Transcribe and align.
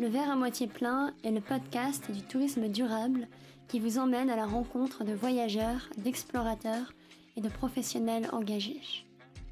Le 0.00 0.08
verre 0.08 0.28
à 0.28 0.34
moitié 0.34 0.66
plein 0.66 1.12
est 1.22 1.30
le 1.30 1.40
podcast 1.40 2.10
du 2.10 2.20
tourisme 2.22 2.68
durable 2.68 3.28
qui 3.68 3.78
vous 3.78 3.98
emmène 3.98 4.28
à 4.28 4.34
la 4.34 4.44
rencontre 4.44 5.04
de 5.04 5.12
voyageurs, 5.12 5.88
d'explorateurs 5.98 6.92
et 7.36 7.40
de 7.40 7.48
professionnels 7.48 8.28
engagés. 8.32 8.80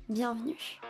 Bienvenue. 0.08 0.80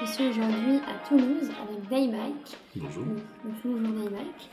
Je 0.00 0.06
suis 0.10 0.28
aujourd'hui 0.28 0.76
à 0.88 1.06
Toulouse 1.06 1.50
avec 1.68 1.88
Daymike. 1.90 2.56
Bonjour. 2.76 3.04
Bonjour 3.44 3.78
Daymike. 3.78 4.50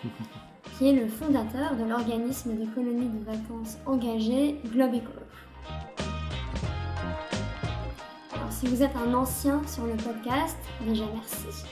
qui 0.78 0.90
est 0.90 0.94
le 0.94 1.08
fondateur 1.08 1.78
de 1.78 1.86
l'organisme 1.86 2.58
des 2.58 2.68
colonies 2.68 3.10
de 3.10 3.24
vacances 3.24 3.78
engagées 3.86 4.58
Globe 4.66 4.96
Écolo. 4.96 5.22
Si 8.60 8.68
vous 8.68 8.84
êtes 8.84 8.96
un 8.98 9.14
ancien 9.14 9.62
sur 9.68 9.86
le 9.86 9.94
podcast, 9.94 10.58
déjà 10.86 11.06
merci. 11.14 11.64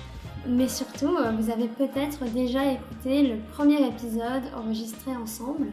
Mais 0.47 0.69
surtout, 0.69 1.17
euh, 1.17 1.31
vous 1.31 1.49
avez 1.49 1.67
peut-être 1.67 2.23
déjà 2.31 2.71
écouté 2.71 3.27
le 3.27 3.39
premier 3.51 3.85
épisode 3.85 4.43
enregistré 4.55 5.13
ensemble. 5.13 5.67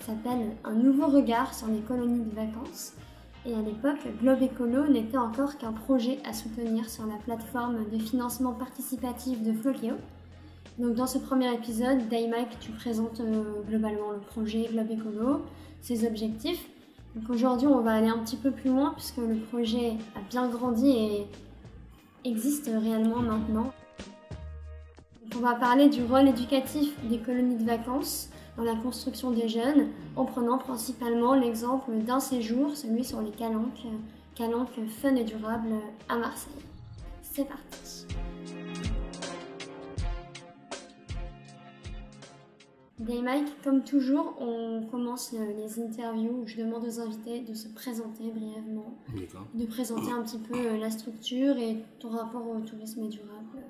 S'appelle 0.00 0.54
Un 0.64 0.74
nouveau 0.74 1.06
regard 1.06 1.54
sur 1.54 1.68
les 1.68 1.80
colonies 1.80 2.26
de 2.26 2.34
vacances. 2.34 2.92
Et 3.46 3.54
à 3.54 3.62
l'époque, 3.62 4.06
Globe 4.20 4.42
Écolo 4.42 4.86
n'était 4.86 5.16
encore 5.16 5.56
qu'un 5.56 5.72
projet 5.72 6.18
à 6.28 6.34
soutenir 6.34 6.90
sur 6.90 7.06
la 7.06 7.16
plateforme 7.24 7.88
de 7.90 7.98
financement 7.98 8.52
participatif 8.52 9.42
de 9.42 9.54
Flokeo. 9.54 9.94
Donc 10.78 10.94
dans 10.94 11.06
ce 11.06 11.16
premier 11.16 11.54
épisode, 11.54 12.06
Daymike, 12.08 12.58
tu 12.60 12.72
présentes 12.72 13.20
euh, 13.20 13.62
globalement 13.66 14.10
le 14.10 14.20
projet 14.20 14.68
Globe 14.70 14.90
Écolo, 14.90 15.42
ses 15.80 16.06
objectifs. 16.06 16.68
Donc 17.14 17.28
aujourd'hui, 17.28 17.66
on 17.66 17.80
va 17.80 17.94
aller 17.94 18.08
un 18.08 18.18
petit 18.18 18.36
peu 18.36 18.50
plus 18.50 18.70
loin 18.70 18.92
puisque 18.94 19.16
le 19.16 19.36
projet 19.36 19.94
a 20.14 20.20
bien 20.28 20.48
grandi 20.48 20.90
et 20.90 21.26
existe 22.24 22.70
réellement 22.72 23.20
maintenant. 23.20 23.72
Donc 25.22 25.34
on 25.36 25.40
va 25.40 25.54
parler 25.54 25.88
du 25.88 26.04
rôle 26.04 26.28
éducatif 26.28 26.94
des 27.04 27.18
colonies 27.18 27.56
de 27.56 27.64
vacances 27.64 28.30
dans 28.56 28.64
la 28.64 28.76
construction 28.76 29.30
des 29.30 29.48
jeunes 29.48 29.88
en 30.16 30.24
prenant 30.24 30.58
principalement 30.58 31.34
l'exemple 31.34 31.92
d'un 31.98 32.20
séjour, 32.20 32.76
celui 32.76 33.04
sur 33.04 33.20
les 33.20 33.30
calanques, 33.30 33.86
calanques 34.34 34.80
fun 35.00 35.14
et 35.16 35.24
durable 35.24 35.70
à 36.08 36.16
Marseille. 36.16 36.52
C'est 37.22 37.44
parti. 37.44 38.06
Mike, 43.00 43.62
comme 43.64 43.82
toujours, 43.82 44.36
on 44.40 44.82
commence 44.90 45.32
les 45.32 45.82
interviews 45.82 46.42
où 46.42 46.46
je 46.46 46.56
demande 46.56 46.84
aux 46.84 47.00
invités 47.00 47.40
de 47.40 47.54
se 47.54 47.68
présenter 47.68 48.24
brièvement, 48.30 48.98
de 49.54 49.64
présenter 49.64 50.12
un 50.12 50.22
petit 50.22 50.38
peu 50.38 50.54
euh, 50.54 50.78
la 50.78 50.90
structure 50.90 51.56
et 51.56 51.76
ton 51.98 52.10
rapport 52.10 52.46
au 52.46 52.60
tourisme 52.60 53.08
durable. 53.08 53.64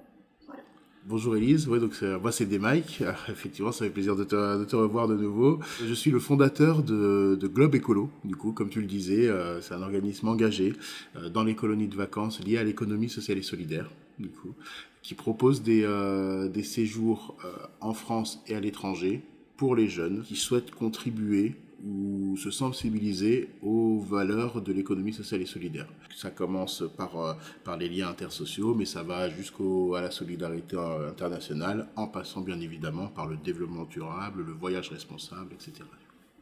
Voilà. 0.47 0.62
Bonjour 1.06 1.36
Elise, 1.36 1.69
ouais, 1.69 1.78
donc 1.78 2.03
moi 2.20 2.33
c'est 2.33 2.47
Mike. 2.58 3.03
effectivement 3.28 3.73
ça 3.73 3.84
fait 3.84 3.91
plaisir 3.91 4.17
de 4.17 4.25
te, 4.25 4.58
de 4.58 4.64
te, 4.64 4.77
revoir 4.77 5.06
de 5.06 5.17
nouveau. 5.17 5.61
Je 5.84 5.95
suis 5.95 6.11
le 6.11 6.19
fondateur 6.19 6.83
de, 6.83 7.39
de, 7.41 7.47
Globe 7.47 7.77
Écolo, 7.77 8.11
du 8.25 8.34
coup 8.34 8.53
comme 8.53 8.69
tu 8.69 8.81
le 8.81 8.86
disais, 8.86 9.28
euh, 9.28 9.61
c'est 9.61 9.75
un 9.75 9.83
organisme 9.83 10.28
engagé 10.28 10.75
euh, 11.17 11.28
dans 11.28 11.45
les 11.45 11.55
colonies 11.55 11.89
de 11.89 11.97
vacances 11.97 12.45
liées 12.45 12.58
à 12.58 12.64
l'économie 12.64 13.08
sociale 13.08 13.39
et 13.39 13.42
solidaire, 13.42 13.91
du 14.19 14.28
coup 14.28 14.55
qui 15.03 15.15
propose 15.15 15.62
des, 15.62 15.84
euh, 15.84 16.62
séjours 16.62 17.37
euh, 17.45 17.53
en 17.81 17.95
France 17.95 18.43
et 18.47 18.55
à 18.55 18.61
l'étranger 18.61 19.23
pour 19.57 19.75
les 19.75 19.89
jeunes 19.89 20.23
qui 20.23 20.37
souhaitent 20.37 20.70
contribuer 20.70 21.57
ou 21.84 22.37
se 22.37 22.51
sensibiliser 22.51 23.48
aux 23.62 23.98
valeurs 24.01 24.61
de 24.61 24.73
l'économie 24.73 25.15
sociale 25.15 25.41
et 25.41 25.47
solidaire. 25.47 25.89
Ça 26.15 26.31
commence 26.31 26.84
par, 26.97 27.19
euh, 27.19 27.33
par 27.65 27.79
les 27.79 27.89
liens 27.89 28.09
intersociaux, 28.09 28.75
mais 28.75 28.84
ça 28.84 29.03
va 29.03 29.31
jusqu'à 29.31 30.01
la 30.03 30.11
solidarité 30.11 30.77
internationale, 30.77 31.89
en 31.97 32.07
passant 32.07 32.42
bien 32.42 32.61
évidemment 32.61 33.08
par 33.08 33.27
le 33.27 33.36
développement 33.36 33.85
durable, 33.85 34.45
le 34.47 34.53
voyage 34.53 34.91
responsable, 34.91 35.55
etc. 35.55 35.85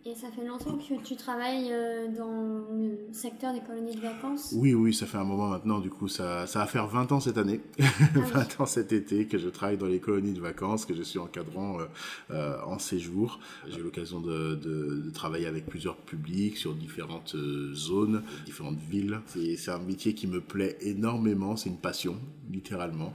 Et 0.05 0.15
ça 0.15 0.29
fait 0.31 0.47
longtemps 0.47 0.79
que 0.79 1.03
tu 1.03 1.17
travailles 1.17 1.69
euh, 1.73 2.07
dans 2.17 2.65
le 2.73 3.13
secteur 3.13 3.53
des 3.53 3.61
colonies 3.61 3.97
de 3.97 4.01
vacances? 4.01 4.55
Oui, 4.57 4.73
oui, 4.73 4.95
ça 4.95 5.07
fait 5.07 5.19
un 5.19 5.25
moment 5.25 5.49
maintenant. 5.49 5.81
Du 5.81 5.91
coup, 5.91 6.09
ça, 6.09 6.47
ça 6.47 6.61
va 6.61 6.67
faire 6.67 6.87
20 6.87 7.13
ans 7.13 7.21
cette 7.21 7.37
année, 7.37 7.61
20 7.79 8.33
ah 8.35 8.47
ans 8.63 8.67
cet 8.67 8.93
été 8.93 9.27
que 9.27 9.39
je 9.39 9.49
travaille 9.49 9.77
dans 9.77 9.87
les 9.87 9.99
colonies 9.99 10.33
de 10.33 10.41
vacances, 10.41 10.87
que 10.87 10.95
je 10.95 11.03
suis 11.03 11.19
encadrant 11.19 11.81
euh, 11.81 11.87
euh, 12.31 12.57
en 12.65 12.79
séjour. 12.79 13.41
J'ai 13.69 13.81
eu 13.81 13.83
l'occasion 13.83 14.21
de, 14.21 14.55
de, 14.55 15.03
de, 15.05 15.11
travailler 15.11 15.47
avec 15.47 15.67
plusieurs 15.67 15.97
publics 15.97 16.57
sur 16.57 16.75
différentes 16.75 17.37
zones, 17.75 18.23
différentes 18.47 18.79
villes. 18.79 19.21
C'est 19.27 19.71
un 19.71 19.81
métier 19.81 20.15
qui 20.15 20.29
me 20.29 20.41
plaît 20.41 20.79
énormément, 20.81 21.57
c'est 21.57 21.71
une 21.71 21.77
passion, 21.77 22.17
littéralement. 22.51 23.13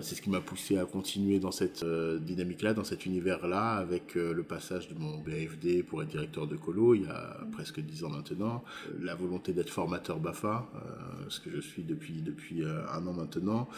c'est 0.00 0.14
ce 0.14 0.22
qui 0.22 0.30
m'a 0.30 0.40
poussé 0.40 0.78
à 0.78 0.86
continuer 0.86 1.38
dans 1.38 1.52
cette 1.52 1.84
dynamique-là, 1.84 2.74
dans 2.74 2.84
cet 2.84 3.06
univers-là, 3.06 3.74
avec 3.74 4.14
le 4.14 4.42
passage 4.42 4.88
de 4.88 4.94
mon 4.94 5.18
BFD 5.18 5.82
pour 5.82 6.02
être 6.02 6.21
directeur 6.22 6.46
de 6.46 6.56
colo 6.56 6.94
il 6.94 7.02
y 7.02 7.06
a 7.06 7.38
presque 7.52 7.80
dix 7.80 8.04
ans 8.04 8.10
maintenant, 8.10 8.62
la 9.00 9.14
volonté 9.14 9.52
d'être 9.52 9.70
formateur 9.70 10.18
BAFA, 10.18 10.68
euh, 10.74 10.78
ce 11.28 11.40
que 11.40 11.50
je 11.50 11.60
suis 11.60 11.82
depuis, 11.82 12.22
depuis 12.22 12.62
euh, 12.62 12.86
un 12.92 13.06
an 13.06 13.12
maintenant. 13.12 13.68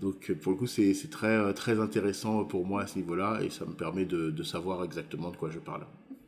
Donc 0.00 0.32
pour 0.42 0.52
le 0.52 0.58
coup, 0.58 0.66
c'est 0.66 0.94
très, 1.10 1.54
très 1.54 1.80
intéressant 1.80 2.44
pour 2.44 2.66
moi 2.66 2.82
à 2.82 2.86
ce 2.86 2.98
niveau-là 2.98 3.40
et 3.42 3.50
ça 3.50 3.64
me 3.64 3.72
permet 3.72 4.04
de, 4.04 4.30
de 4.30 4.42
savoir 4.42 4.84
exactement 4.84 5.30
de 5.30 5.36
quoi 5.36 5.50
je 5.50 5.58
parle. 5.58 5.86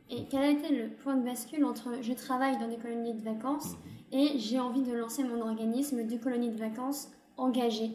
Et 0.09 0.23
quel 0.29 0.41
a 0.41 0.49
été 0.49 0.73
le 0.73 0.89
point 0.89 1.17
de 1.17 1.23
bascule 1.23 1.65
entre 1.65 1.89
je 2.01 2.13
travaille 2.13 2.57
dans 2.57 2.67
des 2.67 2.77
colonies 2.77 3.13
de 3.13 3.23
vacances 3.23 3.73
mhm. 4.11 4.19
et 4.19 4.39
j'ai 4.39 4.59
envie 4.59 4.83
de 4.83 4.93
lancer 4.93 5.23
mon 5.23 5.41
organisme 5.41 6.07
de 6.07 6.17
colonies 6.17 6.51
de 6.51 6.57
vacances 6.57 7.09
engagées? 7.35 7.91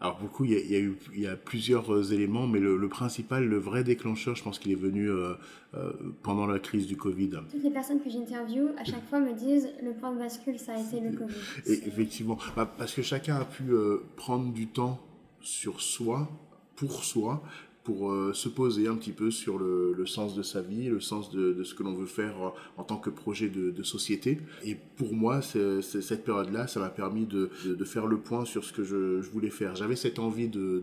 Alors 0.00 0.20
beaucoup, 0.20 0.44
il 0.44 0.52
y, 0.52 0.54
a, 0.54 0.60
il 0.60 0.70
y 0.70 0.76
a 0.76 0.78
eu, 0.78 0.96
il 1.12 1.20
y 1.22 1.26
a 1.26 1.34
plusieurs 1.36 1.92
euh, 1.92 2.12
éléments, 2.12 2.46
mais 2.46 2.60
le, 2.60 2.76
le, 2.76 2.88
principal, 2.88 3.44
le 3.44 3.58
vrai 3.58 3.82
déclencheur, 3.82 4.36
je 4.36 4.44
pense 4.44 4.60
qu'il 4.60 4.70
est 4.70 4.76
venu 4.76 5.10
euh, 5.10 5.34
euh, 5.74 5.92
pendant 6.22 6.46
la 6.46 6.60
crise 6.60 6.86
du 6.86 6.96
Covid. 6.96 7.30
Toutes 7.50 7.64
les 7.64 7.70
personnes 7.70 8.00
que 8.00 8.08
j'interviewe, 8.08 8.70
à 8.78 8.84
chaque 8.84 9.04
fois, 9.08 9.18
me 9.18 9.32
disent 9.32 9.68
le 9.82 9.92
point 9.92 10.12
de 10.12 10.18
bascule, 10.18 10.56
ça 10.56 10.74
a 10.74 10.80
été 10.80 11.00
le 11.00 11.16
Covid. 11.16 11.34
Et 11.66 11.88
effectivement, 11.88 12.38
bah, 12.54 12.72
parce 12.78 12.94
que 12.94 13.02
chacun 13.02 13.36
a 13.36 13.44
pu 13.44 13.72
euh, 13.72 14.04
prendre 14.14 14.52
du 14.52 14.68
temps 14.68 15.00
sur 15.40 15.80
soi, 15.80 16.28
pour 16.76 17.02
soi, 17.02 17.42
pour 17.88 18.12
euh, 18.12 18.34
se 18.34 18.50
poser 18.50 18.86
un 18.86 18.96
petit 18.96 19.12
peu 19.12 19.30
sur 19.30 19.58
le, 19.58 20.04
sens 20.04 20.34
de 20.34 20.42
sa 20.42 20.60
vie, 20.60 20.90
le 20.90 21.00
sens 21.00 21.30
de, 21.30 21.64
ce 21.64 21.74
que 21.74 21.82
l'on 21.82 21.94
veut 21.94 22.04
faire 22.04 22.34
en 22.76 22.84
tant 22.84 22.98
que 22.98 23.08
projet 23.08 23.48
de, 23.48 23.82
société. 23.82 24.40
Et 24.62 24.74
pour 24.74 25.14
moi, 25.14 25.40
cette 25.40 26.22
période-là, 26.22 26.66
ça 26.66 26.80
m'a 26.80 26.90
permis 26.90 27.24
de, 27.24 27.48
faire 27.86 28.06
le 28.06 28.18
point 28.18 28.44
sur 28.44 28.62
ce 28.62 28.74
que 28.74 28.84
je, 28.84 29.26
voulais 29.30 29.48
faire. 29.48 29.74
J'avais 29.74 29.96
cette 29.96 30.18
envie 30.18 30.48
de 30.48 30.82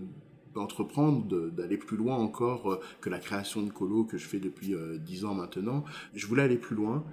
d'entreprendre, 0.56 1.52
d'aller 1.52 1.78
plus 1.78 1.98
loin 1.98 2.16
encore 2.16 2.72
euh, 2.72 2.80
que 3.02 3.10
la 3.10 3.20
création 3.20 3.62
de 3.62 3.70
colo 3.70 4.06
que 4.06 4.18
je 4.18 4.26
fais 4.26 4.40
depuis 4.40 4.74
euh, 4.74 4.98
dix 4.98 5.26
ans 5.26 5.36
maintenant. 5.36 5.84
Je 6.14 6.26
voulais 6.28 6.44
aller 6.44 6.56
plus 6.56 6.78
loin. 6.78 7.04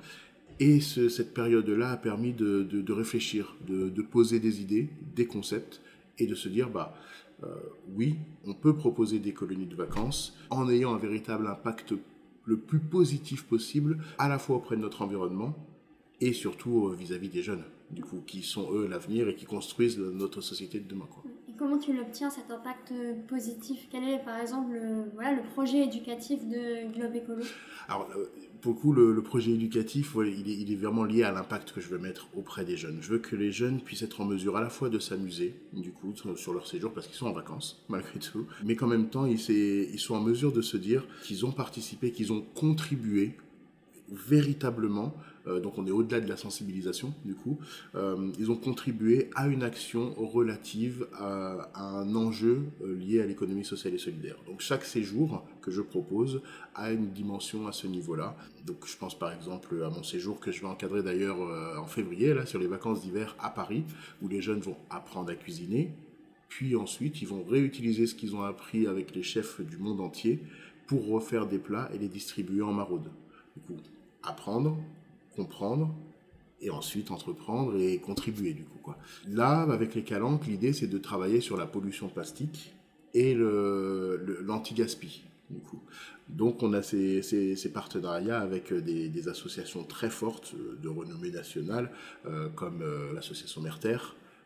Et 0.61 0.81
ce, 0.81 1.09
cette 1.09 1.35
période-là 1.35 1.91
a 1.91 1.97
permis 1.97 2.33
de, 2.33 2.93
réfléchir, 2.93 3.57
de, 3.67 3.89
de, 3.89 4.03
poser 4.03 4.39
des 4.39 4.63
idées, 4.63 4.89
des 5.17 5.27
concepts, 5.27 5.81
et 6.21 6.27
de 6.29 6.37
se 6.37 6.49
dire, 6.49 6.71
bah, 6.71 6.95
euh, 6.95 7.32
oui, 7.95 8.17
on 8.45 8.55
peut 8.55 8.75
proposer 8.75 9.19
des 9.19 9.33
colonies 9.33 9.67
de 9.67 9.77
vacances 9.77 10.37
en 10.51 10.69
ayant 10.69 10.95
un 10.95 10.99
véritable 10.99 11.47
impact 11.47 11.95
le 12.45 12.57
plus 12.59 12.81
positif 12.81 13.45
possible, 13.45 13.99
à 14.19 14.29
la 14.29 14.39
fois 14.39 14.57
auprès 14.57 14.77
de 14.77 14.81
notre 14.81 15.03
environnement 15.03 15.55
et 16.21 16.33
surtout 16.33 16.89
euh, 16.89 16.95
vis-à-vis 16.95 17.29
-vis 17.29 17.33
des 17.33 17.43
jeunes, 17.43 17.65
du 17.91 18.03
coup, 18.03 18.23
qui 18.27 18.43
sont 18.43 18.73
eux 18.73 18.87
l'avenir 18.87 19.29
et 19.29 19.35
qui 19.35 19.45
construisent 19.45 19.99
notre 19.99 20.41
société 20.41 20.79
de 20.81 20.89
demain. 20.89 21.09
Comment 21.63 21.79
tu 21.79 21.93
l'obtiens 21.93 22.29
cet 22.29 22.51
impact 22.51 22.93
positif? 23.29 23.87
Quel 23.89 24.03
est 24.09 24.19
par 24.25 24.41
exemple 24.41 24.73
le, 24.73 25.05
voilà, 25.15 25.31
le 25.31 25.43
projet 25.55 25.85
éducatif 25.85 26.41
de 26.45 26.93
Globe 26.93 27.15
Écolo? 27.15 27.45
Alors, 27.89 28.09
euh, 28.17 28.33
pour 28.61 28.93
le 28.93 29.13
le, 29.13 29.23
projet 29.23 29.53
éducatif, 29.53 30.17
ouais, 30.17 30.33
il, 30.33 30.51
est, 30.51 30.57
il, 30.57 30.73
est, 30.73 30.75
vraiment 30.75 31.05
lié 31.05 31.23
à 31.23 31.31
l'impact 31.31 31.71
que 31.71 31.81
je 31.81 31.87
veux 31.87 31.99
mettre 31.99 32.27
auprès 32.37 32.65
des 32.65 32.77
jeunes. 32.77 32.99
Je 33.01 33.11
veux 33.11 33.21
que 33.21 33.37
les 33.37 33.53
jeunes 33.53 33.81
puissent 33.81 34.03
être 34.03 34.21
en 34.21 34.25
mesure 34.25 34.57
à 34.57 34.61
la 34.61 34.71
fois 34.71 34.89
de 34.89 34.99
s'amuser, 34.99 35.55
du 35.73 35.93
coup, 35.93 36.13
sur 36.35 36.53
leur 36.53 36.67
séjour, 36.67 36.93
parce 36.93 37.07
qu'ils 37.07 37.15
sont 37.15 37.29
en 37.29 37.33
vacances, 37.33 37.81
malgré 37.89 38.19
tout, 38.19 38.45
mais 38.65 38.75
qu'en 38.75 38.89
même 38.89 39.09
temps, 39.09 39.25
ils, 39.25 39.39
ils 39.49 40.01
sont 40.01 40.17
en 40.17 40.21
mesure 40.21 40.51
de 40.51 40.63
se 40.63 40.77
dire 40.77 41.07
qu'ils 41.23 41.47
ont 41.47 41.53
participé, 41.53 42.11
qu'ils 42.11 42.33
ont 42.33 42.45
contribué 42.57 43.37
véritablement 44.13 45.15
euh, 45.47 45.61
donc 45.61 45.79
on 45.79 45.87
est 45.87 45.91
au-delà 45.91 46.21
de 46.21 46.29
la 46.29 46.37
sensibilisation 46.37 47.15
du 47.25 47.35
coup, 47.35 47.59
euh, 47.95 48.31
ils 48.39 48.51
ont 48.51 48.57
contribué 48.57 49.31
à 49.35 49.49
une 49.49 49.63
action 49.63 50.15
relative 50.15 51.07
à, 51.15 51.71
un 51.75 52.15
enjeu 52.15 52.63
euh, 52.83 52.95
lié 52.95 53.21
à 53.21 53.27
l'économie 53.27 53.65
sociale 53.65 53.95
et 53.95 53.99
solidaire. 53.99 54.37
Donc 54.47 54.61
chaque 54.61 54.85
séjour 54.85 55.45
que 55.61 55.71
je 55.71 55.83
propose 55.83 56.43
a 56.75 56.93
une 56.93 57.11
dimension 57.11 57.67
à 57.67 57.73
ce 57.73 57.87
niveau-là. 57.87 58.37
Donc 58.67 58.87
je 58.87 58.97
pense 58.97 59.19
par 59.19 59.33
exemple 59.33 59.83
à 59.85 59.91
mon 59.91 60.03
séjour 60.03 60.41
que 60.41 60.53
je 60.53 60.61
vais 60.61 60.69
encadrer 60.69 61.03
d'ailleurs 61.03 61.39
en 61.79 61.87
février 61.87 62.35
là 62.35 62.47
sur 62.47 62.59
les 62.59 62.67
vacances 62.67 63.03
d'hiver 63.03 63.37
à 63.41 63.51
Paris 63.51 63.85
où 64.21 64.29
les 64.29 64.41
jeunes 64.41 64.61
vont 64.61 64.77
apprendre 64.91 65.31
à 65.31 65.35
cuisiner, 65.35 65.93
puis 66.49 66.77
ensuite 66.77 67.21
ils 67.23 67.29
vont 67.29 67.45
réutiliser 67.45 68.07
ce 68.07 68.15
qu'ils 68.15 68.37
ont 68.37 68.43
appris 68.43 68.87
avec 68.87 69.15
les 69.15 69.23
chefs 69.23 69.61
du 69.61 69.79
monde 69.79 70.01
entier 70.01 70.41
pour 70.87 71.09
refaire 71.09 71.47
des 71.47 71.59
plats 71.59 71.91
et 71.95 71.99
les 71.99 72.09
distribuer 72.09 72.63
en 72.63 72.73
maraude. 72.73 73.11
Apprendre, 74.23 74.77
comprendre 75.37 75.95
et 76.61 76.71
ensuite 76.71 77.11
entreprendre 77.11 77.77
et 77.77 77.99
contribuer 77.99 78.53
du 78.55 78.65
coup 78.65 78.79
quoi. 78.83 78.97
Là, 79.29 79.63
avec 79.63 79.95
les 79.95 80.05
calanques, 80.05 80.47
l'idée 80.47 80.73
c'est 80.73 80.87
de 80.87 80.99
travailler 80.99 81.41
sur 81.41 81.57
la 81.57 81.67
pollution 81.67 82.09
plastique 82.09 82.75
et 83.15 83.35
l'anti-gaspi. 83.35 85.25
Donc 86.29 86.63
on 86.63 86.73
a 86.73 86.83
ces, 86.83 87.71
partenariats 87.73 88.41
avec 88.41 88.73
des, 88.73 89.09
des, 89.09 89.29
associations 89.29 89.85
très 89.85 90.09
fortes 90.11 90.55
de 90.83 90.89
renommée 90.89 91.31
nationale, 91.31 91.91
euh, 92.27 92.49
comme 92.49 92.81
euh, 92.83 93.13
l'association 93.13 93.61
Merter 93.61 93.99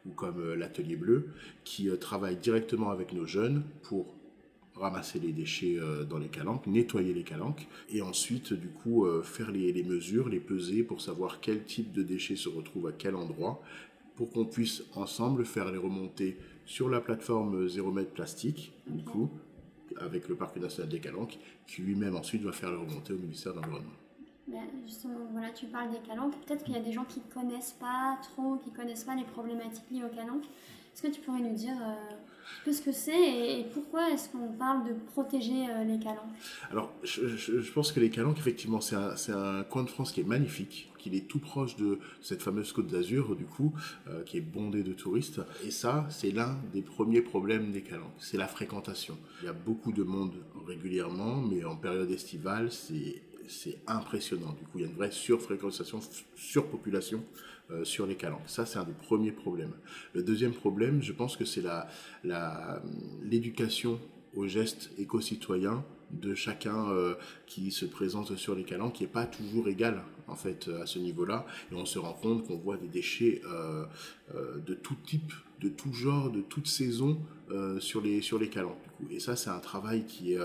ou 0.04 0.10
comme 0.10 0.40
euh, 0.40 0.56
l'Atelier 0.56 0.96
Bleu, 0.96 1.28
qui 1.64 1.88
travaillent 1.98 2.36
directement 2.36 2.90
avec 2.90 3.12
nos 3.12 3.26
jeunes 3.26 3.62
pour 3.82 4.06
ramasser 4.76 5.18
les 5.18 5.32
déchets 5.32 5.78
dans 6.08 6.18
les 6.18 6.28
calanques, 6.28 6.66
nettoyer 6.66 7.12
les 7.12 7.22
calanques, 7.22 7.66
et 7.88 8.02
ensuite 8.02 8.52
du 8.52 8.68
coup 8.68 9.06
faire 9.22 9.50
les, 9.50 9.72
les, 9.72 9.82
mesures, 9.82 10.28
les 10.28 10.40
peser 10.40 10.82
pour 10.82 11.00
savoir 11.00 11.40
quel 11.40 11.64
type 11.64 11.92
de 11.92 12.02
déchets 12.02 12.36
se 12.36 12.48
retrouve 12.48 12.88
à 12.88 12.92
quel 12.92 13.16
endroit, 13.16 13.62
pour 14.16 14.30
qu'on 14.30 14.44
puisse 14.44 14.82
ensemble 14.94 15.44
faire 15.44 15.70
les 15.70 15.78
remonter 15.78 16.36
sur 16.64 16.88
la 16.88 17.00
plateforme 17.00 17.68
Zéro 17.68 17.92
Mètre 17.92 18.10
Plastique, 18.10 18.72
du 18.88 19.04
coup, 19.04 19.30
avec 19.98 20.28
le 20.28 20.34
Parc 20.34 20.56
national 20.56 20.90
des 20.90 21.00
Calanques, 21.00 21.38
qui 21.66 21.82
lui-même 21.82 22.16
ensuite 22.16 22.42
va 22.42 22.52
faire 22.52 22.72
le 22.72 22.78
remonter 22.78 23.12
au 23.12 23.18
ministère 23.18 23.52
de 23.54 23.60
l'Environnement. 23.60 23.92
Ben 24.48 24.62
justement, 24.84 25.18
voilà, 25.32 25.50
tu 25.50 25.66
parles 25.66 25.90
des 25.90 25.98
calanques. 25.98 26.34
Peut-être 26.44 26.64
qu'il 26.64 26.74
y 26.74 26.76
a 26.76 26.80
des 26.80 26.92
gens 26.92 27.04
qui 27.04 27.18
ne 27.18 27.34
connaissent 27.34 27.76
pas 27.80 28.16
trop, 28.22 28.56
qui 28.56 28.70
ne 28.70 28.76
connaissent 28.76 29.02
pas 29.02 29.16
les 29.16 29.24
problématiques 29.24 29.90
liées 29.90 30.04
aux 30.04 30.14
calanques. 30.14 30.44
Est-ce 30.96 31.02
que 31.02 31.12
tu 31.12 31.20
pourrais 31.20 31.40
nous 31.40 31.54
dire 31.54 31.76
euh, 31.78 32.72
ce 32.72 32.80
que 32.80 32.90
c'est 32.90 33.60
et, 33.60 33.66
pourquoi 33.74 34.08
est-ce 34.12 34.30
qu'on 34.30 34.48
parle 34.52 34.88
de 34.88 34.94
protéger 35.12 35.68
euh, 35.68 35.84
les 35.84 35.98
calanques? 35.98 36.24
Alors, 36.70 36.90
je, 37.02 37.70
pense 37.70 37.92
que 37.92 38.00
les 38.00 38.08
calanques, 38.08 38.38
effectivement, 38.38 38.80
c'est 38.80 38.96
un, 38.96 39.62
coin 39.64 39.84
de 39.84 39.90
France 39.90 40.10
qui 40.10 40.22
est 40.22 40.24
magnifique, 40.24 40.90
il 41.06 41.14
est 41.14 41.28
tout 41.28 41.38
proche 41.38 41.76
de 41.76 41.98
cette 42.20 42.42
fameuse 42.42 42.72
côte 42.72 42.88
d'Azur, 42.88 43.36
du 43.36 43.44
coup, 43.44 43.72
euh, 44.08 44.22
qui 44.24 44.36
est 44.38 44.42
bondée 44.42 44.82
de 44.82 44.92
touristes. 44.92 45.40
Et 45.64 45.70
ça, 45.70 46.06
c'est 46.10 46.30
l'un 46.30 46.58
des 46.72 46.82
premiers 46.82 47.22
problèmes 47.22 47.72
des 47.72 47.82
Calanques, 47.82 48.10
c'est 48.18 48.36
la 48.36 48.48
fréquentation. 48.48 49.16
Il 49.42 49.46
y 49.46 49.48
a 49.48 49.52
beaucoup 49.52 49.92
de 49.92 50.02
monde 50.02 50.34
régulièrement, 50.66 51.36
mais 51.36 51.64
en 51.64 51.76
période 51.76 52.10
estivale, 52.10 52.70
c'est 52.72 53.22
c'est 53.48 53.78
impressionnant. 53.86 54.52
Du 54.52 54.64
coup, 54.64 54.78
il 54.78 54.82
y 54.82 54.84
a 54.84 54.88
une 54.88 54.94
vraie 54.94 55.10
surfréquentation, 55.10 56.00
surpopulation 56.36 57.24
euh, 57.70 57.84
sur 57.84 58.06
les 58.06 58.14
calanques. 58.14 58.48
Ça, 58.48 58.66
c'est 58.66 58.78
un 58.78 58.84
des 58.84 58.92
premiers 58.92 59.32
problèmes. 59.32 59.72
Le 60.12 60.22
deuxième 60.22 60.52
problème, 60.52 61.02
je 61.02 61.12
pense 61.12 61.36
que 61.36 61.44
c'est 61.44 61.62
l'éducation 63.22 63.92
la, 63.92 64.40
aux 64.40 64.46
gestes 64.46 64.90
éco-citoyens 64.98 65.84
de 66.10 66.34
chacun 66.34 66.90
euh, 66.90 67.14
qui 67.46 67.72
se 67.72 67.84
présente 67.84 68.36
sur 68.36 68.54
les 68.54 68.62
calanques 68.62 68.94
qui 68.94 69.02
n'est 69.02 69.08
pas 69.08 69.26
toujours 69.26 69.66
égal 69.68 70.04
en 70.28 70.36
fait 70.36 70.68
à 70.80 70.86
ce 70.86 71.00
niveau-là 71.00 71.44
et 71.72 71.74
on 71.74 71.84
se 71.84 71.98
rend 71.98 72.12
compte 72.12 72.46
qu'on 72.46 72.56
voit 72.56 72.76
des 72.76 72.86
déchets 72.86 73.42
euh, 73.46 73.86
de 74.64 74.74
tout 74.74 74.94
type, 75.04 75.32
de 75.60 75.68
tout 75.68 75.92
genre, 75.92 76.30
de 76.30 76.42
toute 76.42 76.68
saison 76.68 77.20
sur 77.78 78.00
les 78.00 78.22
sur 78.22 78.38
les 78.38 78.48
calanques 78.48 78.76
et 79.10 79.20
ça 79.20 79.36
c'est 79.36 79.50
un 79.50 79.58
travail 79.60 80.04
qui 80.04 80.32
est, 80.32 80.40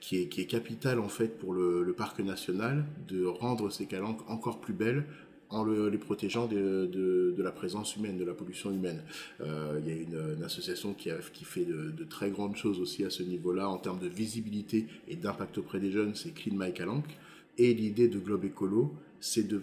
qui 0.00 0.16
est 0.18 0.28
qui 0.28 0.40
est 0.40 0.46
capital 0.46 0.98
en 0.98 1.08
fait 1.08 1.38
pour 1.38 1.52
le, 1.52 1.94
parc 1.96 2.20
national 2.20 2.84
de 3.08 3.26
rendre 3.26 3.70
ces 3.70 3.86
calanques 3.86 4.20
encore 4.28 4.60
plus 4.60 4.72
belles 4.74 5.04
en 5.50 5.64
les 5.64 5.98
protégeant 5.98 6.46
de, 6.46 6.86
de, 6.86 7.42
la 7.42 7.52
présence 7.52 7.96
humaine, 7.96 8.18
de 8.18 8.24
la 8.24 8.34
pollution 8.34 8.70
humaine. 8.70 9.02
Euh, 9.40 9.80
il 9.82 9.88
y 9.88 9.96
a 9.96 10.00
une, 10.00 10.42
association 10.42 10.92
qui, 10.92 11.10
a, 11.10 11.16
qui 11.32 11.44
fait 11.44 11.64
de, 11.64 12.04
très 12.04 12.30
grandes 12.30 12.56
choses 12.56 12.80
aussi 12.80 13.04
à 13.04 13.10
ce 13.10 13.22
niveau-là 13.22 13.68
en 13.68 13.78
termes 13.78 13.98
de 13.98 14.08
visibilité 14.08 14.86
et 15.06 15.16
d'impact 15.16 15.58
auprès 15.58 15.80
des 15.80 15.90
jeunes, 15.90 16.14
c'est 16.14 16.34
Clean 16.34 16.54
My 16.56 16.72
Calanque. 16.72 17.16
Et 17.56 17.74
l'idée 17.74 18.08
de 18.08 18.18
Globe 18.18 18.44
Écolo, 18.44 18.92
c'est 19.20 19.46
de 19.46 19.62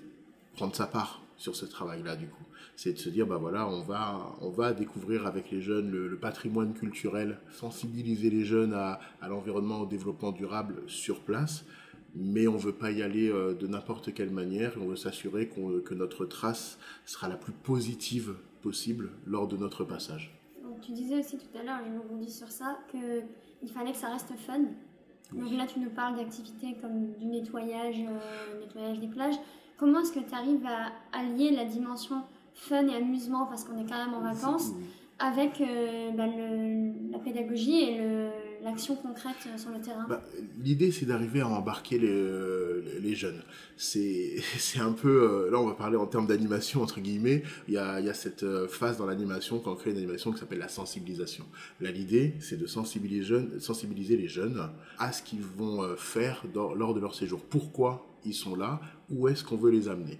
prendre 0.56 0.76
sa 0.76 0.88
part 0.88 1.22
sur 1.38 1.56
ce 1.56 1.66
travail-là 1.66 2.16
du 2.16 2.28
coup. 2.28 2.44
C'est 2.76 2.94
de 2.94 2.98
se 2.98 3.10
dire, 3.10 3.26
bah 3.26 3.38
voilà, 3.38 3.68
on 3.68 3.82
va, 3.82 4.36
on 4.42 4.50
va 4.50 4.74
découvrir 4.74 5.26
avec 5.26 5.52
les 5.52 5.62
jeunes 5.62 5.90
le, 5.90 6.18
patrimoine 6.18 6.74
culturel, 6.74 7.40
sensibiliser 7.52 8.30
les 8.30 8.44
jeunes 8.44 8.74
à, 8.74 9.00
à 9.22 9.30
l'environnement, 9.30 9.82
au 9.82 9.86
développement 9.86 10.32
durable 10.32 10.82
sur 10.88 11.22
place, 11.22 11.66
mais 12.16 12.48
on 12.48 12.54
ne 12.54 12.60
veut 12.60 12.74
pas 12.74 12.92
y 12.92 13.02
aller 13.02 13.30
euh, 13.30 13.54
de 13.54 13.68
n'importe 13.68 14.14
quelle 14.14 14.32
manière. 14.32 14.74
On 14.82 14.88
veut 14.88 14.96
s'assurer 14.96 15.48
que 15.48 15.94
notre 15.94 16.26
trace 16.26 16.80
sera 17.06 17.28
la 17.28 17.36
plus 17.36 17.52
positive 17.52 18.36
possible 18.62 19.12
lors 19.26 19.48
de 19.48 19.58
notre 19.58 19.84
passage. 19.84 20.34
tu 20.81 20.92
disais 20.92 21.20
aussi 21.20 21.38
tout 21.38 21.58
à 21.58 21.64
l'heure, 21.64 21.80
et 21.80 21.92
on 22.12 22.18
dit 22.18 22.31
sur 22.31 22.50
ça, 22.50 22.80
qu'il 22.90 23.70
fallait 23.70 23.92
que 23.92 23.98
ça 23.98 24.10
reste 24.10 24.34
fun. 24.46 24.62
Donc 25.34 25.52
là, 25.52 25.66
tu 25.66 25.80
nous 25.80 25.90
parles 25.90 26.16
d'activités 26.16 26.76
comme 26.81 27.14
du 27.14 27.26
nettoyage, 27.26 28.00
euh, 28.00 28.60
nettoyage 28.62 29.00
des 29.00 29.08
plages. 29.08 29.36
Comment 29.77 30.01
est-ce 30.01 30.12
que 30.13 30.19
tu 30.19 30.33
arrives 30.33 30.66
à 30.66 30.92
allier 31.18 31.51
la 31.51 31.66
dimension 31.66 32.22
fun 32.54 32.88
et 32.88 32.95
amusement, 32.95 33.45
parce 33.45 33.63
qu'on 33.66 33.77
est 33.77 33.88
quand 33.88 34.04
même 34.06 34.13
en 34.13 34.22
vacances, 34.22 34.72
avec 35.19 35.62
euh, 35.62 36.12
bah, 36.12 36.25
la 37.12 37.19
pédagogie 37.19 37.83
et 37.83 37.98
le, 37.98 38.30
l'action 38.63 38.95
concrète 38.95 39.36
euh, 39.48 39.57
sur 39.57 39.72
le 39.72 39.80
terrain? 39.80 40.06
Bah, 40.10 40.22
L'idée, 40.62 40.92
c'est 40.92 41.06
d'arriver 41.06 41.42
à 41.42 41.48
embarquer 41.48 42.00
les, 42.00 42.07
euh, 42.10 42.81
les 43.01 43.16
jeunes. 43.16 43.42
C'est 43.77 44.42
un 44.80 44.92
peu... 44.92 45.50
Là, 45.51 45.60
on 45.60 45.66
va 45.66 45.74
parler 45.74 45.98
en 45.98 46.06
termes 46.06 46.28
d'animation, 46.28 46.81
entre 46.81 47.00
guillemets. 47.00 47.44
Il 47.68 47.74
y 47.74 47.78
a, 47.78 48.00
il 48.00 48.06
y 48.06 48.10
a 48.10 48.13
cette 48.13 48.45
phase 48.68 48.98
dans 48.98 49.06
l'animation 49.06 49.60
quand 49.60 49.71
on 49.71 49.75
crée 49.75 49.92
une 49.92 49.98
animation 49.98 50.31
qui 50.31 50.39
s'appelle 50.39 50.60
la 50.60 50.69
sensibilisation. 50.69 51.45
Là, 51.80 51.92
l'idée, 51.92 52.33
c'est 52.39 52.60
de 52.60 52.66
sensibiliser, 52.66 53.24
jeunes, 53.24 53.60
sensibiliser 53.60 54.18
les 54.18 54.28
jeunes 54.28 54.69
à 54.98 55.12
ce 55.12 55.21
qu'ils 55.24 55.42
vont 55.42 55.95
faire 55.98 56.44
lors 56.54 56.94
de 56.94 57.00
leur 57.00 57.16
séjour. 57.16 57.42
Pourquoi? 57.42 58.06
Ils 58.25 58.33
sont 58.33 58.56
là 58.56 58.81
Où 59.10 59.27
est-ce 59.27 59.44
qu'on 59.44 59.57
veut 59.57 59.72
les 59.72 59.88
amener? 59.88 60.19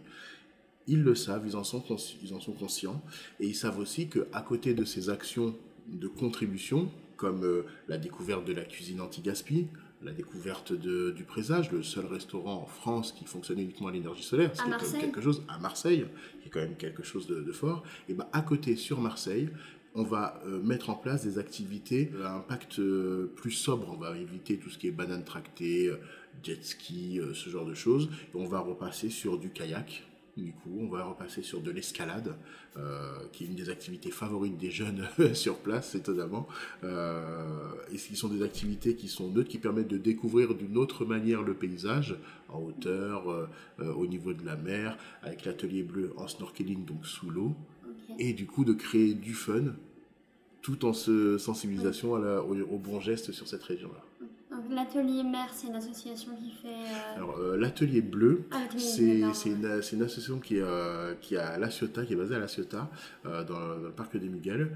Ils 0.88 1.04
le 1.04 1.16
savent, 1.16 1.44
ils 1.46 1.56
en 1.56 1.64
sont, 1.64 1.84
ils 2.24 2.34
en 2.34 2.40
sont 2.40 2.54
conscients, 2.54 3.02
et 3.40 3.48
ils 3.48 3.56
savent 3.56 3.80
aussi 3.80 4.08
qu'à 4.08 4.42
côté 4.42 4.74
de 4.74 4.86
ces 4.86 5.10
actions 5.10 5.56
de 5.88 6.08
contribution, 6.08 6.92
comme 7.18 7.44
euh, 7.44 7.64
la 7.88 7.98
découverte 7.98 8.46
de 8.46 8.54
la 8.54 8.64
cuisine 8.64 9.02
anti-gaspi, 9.02 9.68
la 10.04 10.12
découverte 10.12 10.74
de, 10.74 11.12
du 11.12 11.24
présage, 11.24 11.72
le 11.72 11.82
seul 11.82 12.06
restaurant 12.06 12.62
en 12.64 12.66
France 12.66 13.12
qui 13.12 13.26
fonctionne 13.26 13.60
uniquement 13.60 13.88
à 13.88 13.92
l'énergie 13.92 14.24
solaire, 14.24 14.52
quand 14.56 14.70
même 14.70 15.02
quelque 15.02 15.22
chose 15.22 15.44
à 15.48 15.58
Marseille, 15.58 16.06
qui 16.42 16.48
est 16.48 16.52
quand 16.52 16.60
même 16.60 16.76
quelque 16.76 17.04
chose 17.04 17.28
de, 17.28 17.52
fort. 17.52 17.84
Et 18.10 18.14
ben 18.14 18.28
à 18.34 18.42
côté 18.42 18.76
sur 18.76 19.02
Marseille, 19.02 19.50
on 19.96 20.04
va 20.04 20.42
euh, 20.46 20.62
mettre 20.62 20.90
en 20.90 20.96
place 20.96 21.24
des 21.24 21.40
activités 21.40 22.12
à 22.24 22.36
impact 22.36 22.80
euh, 22.80 23.32
plus 23.36 23.52
sobre. 23.52 23.92
On 23.94 23.98
va 23.98 24.16
éviter 24.18 24.58
tout 24.58 24.70
ce 24.70 24.78
qui 24.78 24.88
est 24.88 24.92
banane 24.92 25.24
tractée, 25.24 25.92
jet 26.44 26.64
ski, 26.64 27.20
ce 27.34 27.50
genre 27.50 27.66
de 27.66 27.74
choses. 27.74 28.10
Et 28.34 28.38
on 28.38 28.48
va 28.48 28.60
repasser 28.60 29.10
sur 29.10 29.38
du 29.38 29.50
kayak, 29.50 30.04
du 30.38 30.52
coup, 30.52 30.80
on 30.82 30.88
va 30.88 31.06
repasser 31.06 31.42
sur 31.44 31.62
de 31.62 31.72
l'escalade, 31.72 32.36
euh, 32.76 33.20
qui 33.32 33.46
est 33.46 33.48
une 33.48 33.56
des 33.56 33.70
activités 33.70 34.12
favorites 34.12 34.58
des 34.58 34.70
jeunes 34.70 35.08
sur 35.34 35.58
place, 35.60 35.96
étonnamment. 35.96 36.46
Euh, 36.84 37.72
et 37.92 37.98
ce 37.98 38.14
sont 38.16 38.28
des 38.28 38.44
activités 38.44 38.96
qui 38.96 39.08
sont 39.08 39.30
neutres, 39.30 39.50
qui 39.50 39.60
permettent 39.60 39.88
de 39.88 39.98
découvrir 39.98 40.54
d'une 40.54 40.78
autre 40.78 41.06
manière 41.06 41.42
le 41.42 41.54
paysage, 41.54 42.18
en 42.50 42.62
hauteur, 42.62 43.30
euh, 43.30 43.48
au 43.94 44.08
niveau 44.08 44.34
de 44.34 44.46
la 44.46 44.58
mer, 44.58 44.98
avec 45.24 45.46
l'atelier 45.46 45.84
bleu 45.84 46.14
en 46.18 46.28
snorkeling, 46.28 46.84
donc 46.84 47.06
sous 47.06 47.30
l'eau. 47.30 47.56
Et 48.20 48.34
du 48.34 48.46
coup, 48.46 48.66
de 48.66 48.74
créer 48.74 49.14
du 49.14 49.34
fun, 49.34 49.74
tout 50.62 50.84
en 50.86 50.92
se 50.92 51.38
sensibilisation 51.38 52.14
au 52.14 52.78
bon 52.78 53.00
geste 53.00 53.32
sur 53.32 53.48
cette 53.48 53.64
région-là 53.64 54.04
l'atelier 54.70 55.24
mer, 55.24 55.48
c'est 55.54 55.68
une 55.68 55.76
association 55.76 56.32
qui 56.36 56.52
fait. 56.52 56.68
Euh, 56.68 57.16
Alors 57.16 57.38
euh, 57.38 57.58
l'atelier 57.58 58.02
bleu, 58.02 58.44
ah, 58.52 58.58
c'est 58.78 59.20
une, 59.20 59.32
une, 59.56 60.02
association 60.02 60.40
qui 60.40 60.58
est, 60.58 60.62
euh, 60.62 61.14
qui 61.22 61.38
à 61.38 61.58
La 61.58 61.70
Ciotat, 61.70 62.06
qui 62.06 62.14
est 62.14 62.16
basée 62.16 62.36
à 62.36 62.40
La 62.40 62.48
Ciotat, 62.48 62.90
dans, 63.24 63.76
le 63.84 63.92
parc 63.92 64.18
des 64.18 64.30
Miguel, 64.30 64.72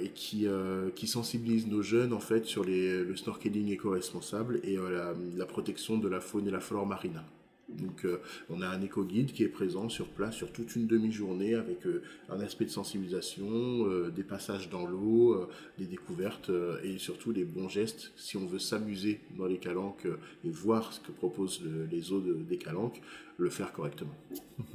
et 0.00 0.10
qui, 0.10 0.46
qui 0.94 1.06
sensibilise 1.06 1.66
nos 1.66 1.82
jeunes 1.82 2.12
en 2.12 2.20
fait 2.20 2.44
sur 2.44 2.64
les, 2.64 3.04
le 3.04 3.16
snorkeling 3.16 3.70
éco-responsable 3.70 4.60
et 4.62 4.76
la, 4.76 5.14
la, 5.36 5.46
protection 5.46 5.98
de 5.98 6.08
la 6.08 6.20
faune 6.20 6.46
et 6.48 6.50
la 6.50 6.60
flore 6.60 6.86
marine. 6.86 7.22
Donc 7.68 8.04
euh, 8.04 8.20
on 8.48 8.62
a 8.62 8.68
un 8.68 8.80
éco-guide 8.80 9.32
qui 9.32 9.42
est 9.42 9.48
présent 9.48 9.88
sur 9.88 10.06
place 10.06 10.36
sur 10.36 10.52
toute 10.52 10.76
une 10.76 10.86
demi-journée 10.86 11.54
avec 11.54 11.84
euh, 11.86 12.02
un 12.28 12.38
aspect 12.40 12.64
de 12.64 12.70
sensibilisation, 12.70 13.46
euh, 13.50 14.10
des 14.14 14.22
passages 14.22 14.70
dans 14.70 14.86
l'eau, 14.86 15.48
des 15.78 15.86
découvertes 15.86 16.50
et 16.84 16.98
surtout 16.98 17.32
les 17.32 17.44
bons 17.44 17.68
gestes 17.68 18.12
si 18.16 18.36
on 18.36 18.46
veut 18.46 18.58
s'amuser 18.58 19.20
dans 19.36 19.46
les 19.46 19.58
calanques 19.58 20.06
et 20.44 20.50
voir 20.50 20.92
ce 20.92 21.00
que 21.00 21.10
proposent 21.10 21.62
les 21.90 22.12
eaux 22.12 22.20
des 22.20 22.58
calanques 22.58 23.00
le 23.38 23.50
faire 23.50 23.72
correctement. 23.72 24.14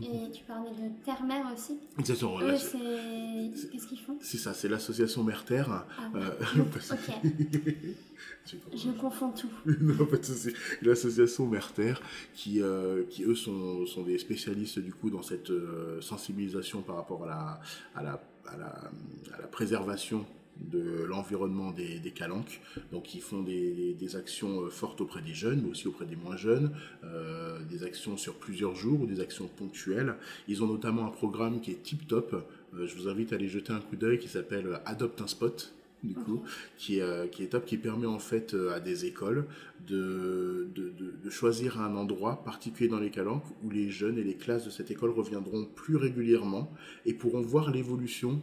Et 0.02 0.32
tu 0.32 0.44
parlais 0.44 0.70
de 0.70 1.04
Terre-Mer 1.04 1.46
aussi 1.54 1.80
Exactement. 1.98 2.40
Qu'est-ce 2.40 3.88
qu'ils 3.88 4.00
font? 4.00 4.18
C'est 4.22 4.38
ça, 4.38 4.54
c'est 4.54 4.70
l'association 4.70 5.24
Mer-Terre. 5.24 5.86
Ah, 5.98 6.12
euh, 6.16 6.30
ok. 6.92 7.32
Je 8.76 8.92
confonds 9.00 9.32
tout. 9.32 9.50
non, 9.66 10.06
pas 10.06 10.18
de 10.18 10.26
souci. 10.26 10.54
L'association 10.82 11.48
Mer-Terre, 11.48 12.02
qui, 12.34 12.62
euh, 12.62 13.04
qui 13.10 13.24
eux 13.24 13.36
sont, 13.36 13.86
sont 13.86 14.04
des 14.04 14.18
spécialistes 14.18 14.80
du 14.80 14.94
coup 14.94 15.10
dans 15.10 15.24
cette 15.24 15.50
euh, 15.50 16.00
sensibilisation 16.02 16.82
par 16.82 16.96
rapport 16.98 17.24
à 17.24 17.28
la, 17.28 17.60
à 17.96 18.04
la, 18.04 18.24
à 18.48 18.58
la, 18.58 18.92
à 19.36 19.42
la 19.42 19.48
préservation 19.48 20.26
de 20.60 21.04
l'environnement 21.06 21.72
des, 21.72 22.00
des, 22.00 22.12
calanques. 22.12 22.62
Donc 22.92 23.16
ils 23.16 23.22
font 23.22 23.42
des, 23.42 23.94
des, 23.94 24.16
actions 24.16 24.70
fortes 24.70 25.02
auprès 25.02 25.22
des 25.22 25.34
jeunes, 25.34 25.62
mais 25.64 25.70
aussi 25.70 25.88
auprès 25.88 26.06
des 26.06 26.16
moins 26.16 26.38
jeunes, 26.38 26.72
euh, 27.04 27.60
des 27.70 27.84
actions 27.84 28.18
sur 28.18 28.36
plusieurs 28.36 28.76
jours 28.76 29.02
ou 29.02 29.06
des 29.06 29.20
actions 29.20 29.48
ponctuelles. 29.48 30.16
Ils 30.48 30.64
ont 30.64 30.68
notamment 30.68 31.06
un 31.06 31.12
programme 31.12 31.62
qui 31.62 31.72
est 31.72 31.82
tip 31.82 32.08
top. 32.08 32.48
Euh, 32.76 32.88
je 32.88 32.96
vous 32.96 33.08
invite 33.08 33.34
à 33.34 33.36
aller 33.36 33.50
jeter 33.50 33.74
un 33.74 33.80
coup 33.80 33.96
d'œil 33.96 34.20
qui 34.20 34.28
s'appelle 34.28 34.80
Adopte 34.86 35.22
un 35.22 35.28
spot 35.28 35.74
du 36.04 36.16
coup, 36.16 36.42
qui, 36.80 36.98
est, 36.98 37.02
euh, 37.02 37.28
qui 37.28 37.44
est 37.44 37.48
top, 37.50 37.64
qui 37.64 37.78
permet 37.78 38.08
en 38.08 38.18
fait 38.18 38.56
à 38.74 38.80
des 38.80 39.06
écoles 39.06 39.46
de, 39.88 40.68
de, 40.74 40.92
de, 41.24 41.30
choisir 41.30 41.80
un 41.80 41.96
endroit 41.96 42.44
particulier 42.44 42.90
dans 42.90 43.00
les 43.00 43.12
calanques 43.12 43.44
où 43.64 43.70
les 43.70 43.92
jeunes 43.92 44.18
et 44.18 44.24
les 44.24 44.34
classes 44.34 44.66
de 44.66 44.72
cette 44.72 44.90
école 44.90 45.12
reviendront 45.12 45.66
plus 45.76 45.98
régulièrement 45.98 46.74
et 47.06 47.14
pourront 47.14 47.42
voir 47.42 47.70
l'évolution 47.70 48.42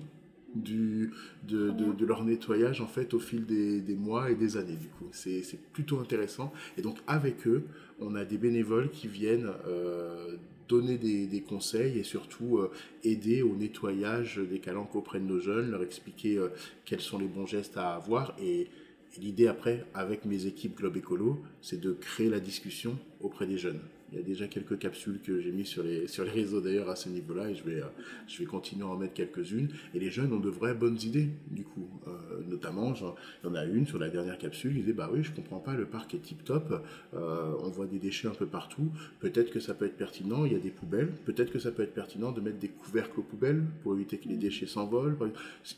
du, 0.54 1.12
de, 1.46 1.70
de, 1.70 1.92
de, 1.92 2.06
leur 2.06 2.24
nettoyage 2.24 2.80
en 2.80 2.86
fait 2.86 3.14
au 3.14 3.18
fil 3.18 3.44
des, 3.46 3.80
des 3.80 3.94
mois 3.94 4.30
et 4.30 4.34
des 4.34 4.56
années 4.56 4.76
du 4.76 4.88
coup. 4.88 5.06
C'est 5.12 5.42
plutôt 5.72 5.98
intéressant. 5.98 6.52
Et 6.76 6.82
donc 6.82 6.98
avec 7.06 7.46
eux 7.46 7.64
on 8.00 8.14
a 8.14 8.24
des 8.24 8.38
bénévoles 8.38 8.90
qui 8.90 9.08
viennent 9.08 9.50
euh, 9.66 10.36
donner 10.68 10.98
des, 10.98 11.26
des, 11.26 11.40
conseils 11.40 11.98
et 11.98 12.04
surtout 12.04 12.58
euh, 12.58 12.70
aider 13.02 13.42
au 13.42 13.56
nettoyage 13.56 14.38
des 14.38 14.58
calanques 14.58 14.94
auprès 14.94 15.18
de 15.18 15.24
nos 15.24 15.40
jeunes 15.40 15.70
leur 15.70 15.82
expliquer 15.82 16.38
euh, 16.38 16.48
quels 16.84 17.00
sont 17.00 17.18
les 17.18 17.26
bons 17.26 17.46
gestes 17.46 17.76
à 17.76 17.94
avoir. 17.94 18.36
Et, 18.40 18.68
et 19.16 19.20
l'idée 19.20 19.48
après 19.48 19.84
avec 19.94 20.24
mes 20.24 20.46
équipes 20.46 20.76
Globe 20.76 20.96
Écolo 20.96 21.42
c'est 21.62 21.80
de 21.80 21.92
créer 21.92 22.28
la 22.28 22.40
discussion 22.40 22.98
auprès 23.20 23.46
des 23.46 23.58
jeunes 23.58 23.80
il 24.12 24.18
y 24.18 24.20
a 24.20 24.24
déjà 24.24 24.46
quelques 24.46 24.78
capsules 24.78 25.20
que 25.20 25.40
j'ai 25.40 25.52
mis 25.52 25.66
sur 25.66 25.82
les, 25.82 26.06
sur 26.06 26.24
les 26.24 26.30
réseaux 26.30 26.60
d'ailleurs 26.60 26.88
à 26.88 26.96
ce 26.96 27.08
niveau-là 27.08 27.50
et 27.50 27.54
je 27.54 27.64
vais, 27.64 27.80
euh, 27.80 27.86
je 28.26 28.38
vais 28.38 28.44
continuer 28.44 28.84
à 28.84 28.88
en 28.88 28.96
mettre 28.96 29.14
quelques-unes. 29.14 29.68
Et 29.94 29.98
les 29.98 30.10
jeunes 30.10 30.32
ont 30.32 30.40
de 30.40 30.48
vraies 30.48 30.74
bonnes 30.74 30.98
idées, 31.02 31.28
du 31.50 31.64
coup. 31.64 31.88
Euh, 32.06 32.10
notamment, 32.48 32.94
il 32.94 33.46
y 33.46 33.50
en 33.50 33.54
a 33.54 33.64
une 33.64 33.86
sur 33.86 33.98
la 33.98 34.08
dernière 34.08 34.38
capsule, 34.38 34.72
il 34.76 34.80
disait 34.80 34.92
Bah 34.92 35.10
oui, 35.12 35.22
je 35.22 35.32
comprends 35.32 35.60
pas, 35.60 35.74
le 35.74 35.86
parc 35.86 36.14
est 36.14 36.18
tip-top, 36.18 36.84
euh, 37.14 37.52
on 37.62 37.68
voit 37.68 37.86
des 37.86 37.98
déchets 37.98 38.28
un 38.28 38.34
peu 38.34 38.46
partout. 38.46 38.90
Peut-être 39.20 39.50
que 39.50 39.60
ça 39.60 39.74
peut 39.74 39.84
être 39.84 39.96
pertinent, 39.96 40.44
il 40.44 40.52
y 40.52 40.56
a 40.56 40.60
des 40.60 40.70
poubelles. 40.70 41.10
Peut-être 41.24 41.52
que 41.52 41.58
ça 41.58 41.70
peut 41.70 41.82
être 41.82 41.94
pertinent 41.94 42.32
de 42.32 42.40
mettre 42.40 42.58
des 42.58 42.68
couvercles 42.68 43.20
aux 43.20 43.24
poubelles 43.24 43.64
pour 43.82 43.94
éviter 43.94 44.18
que 44.18 44.28
les 44.28 44.36
déchets 44.36 44.66
s'envolent. 44.66 45.16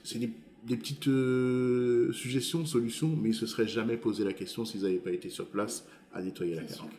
C'est 0.04 0.18
des 0.18 0.30
des 0.64 0.76
petites 0.76 1.08
euh, 1.08 2.12
suggestions, 2.12 2.66
solutions, 2.66 3.16
mais 3.20 3.30
ils 3.30 3.34
se 3.34 3.46
seraient 3.46 3.68
jamais 3.68 3.96
posé 3.96 4.24
la 4.24 4.32
question 4.32 4.64
s'ils 4.64 4.82
n'avaient 4.82 4.96
pas 4.96 5.12
été 5.12 5.30
sur 5.30 5.46
place 5.46 5.86
à 6.12 6.22
nettoyer 6.22 6.54
la 6.54 6.62
calanque. 6.62 6.90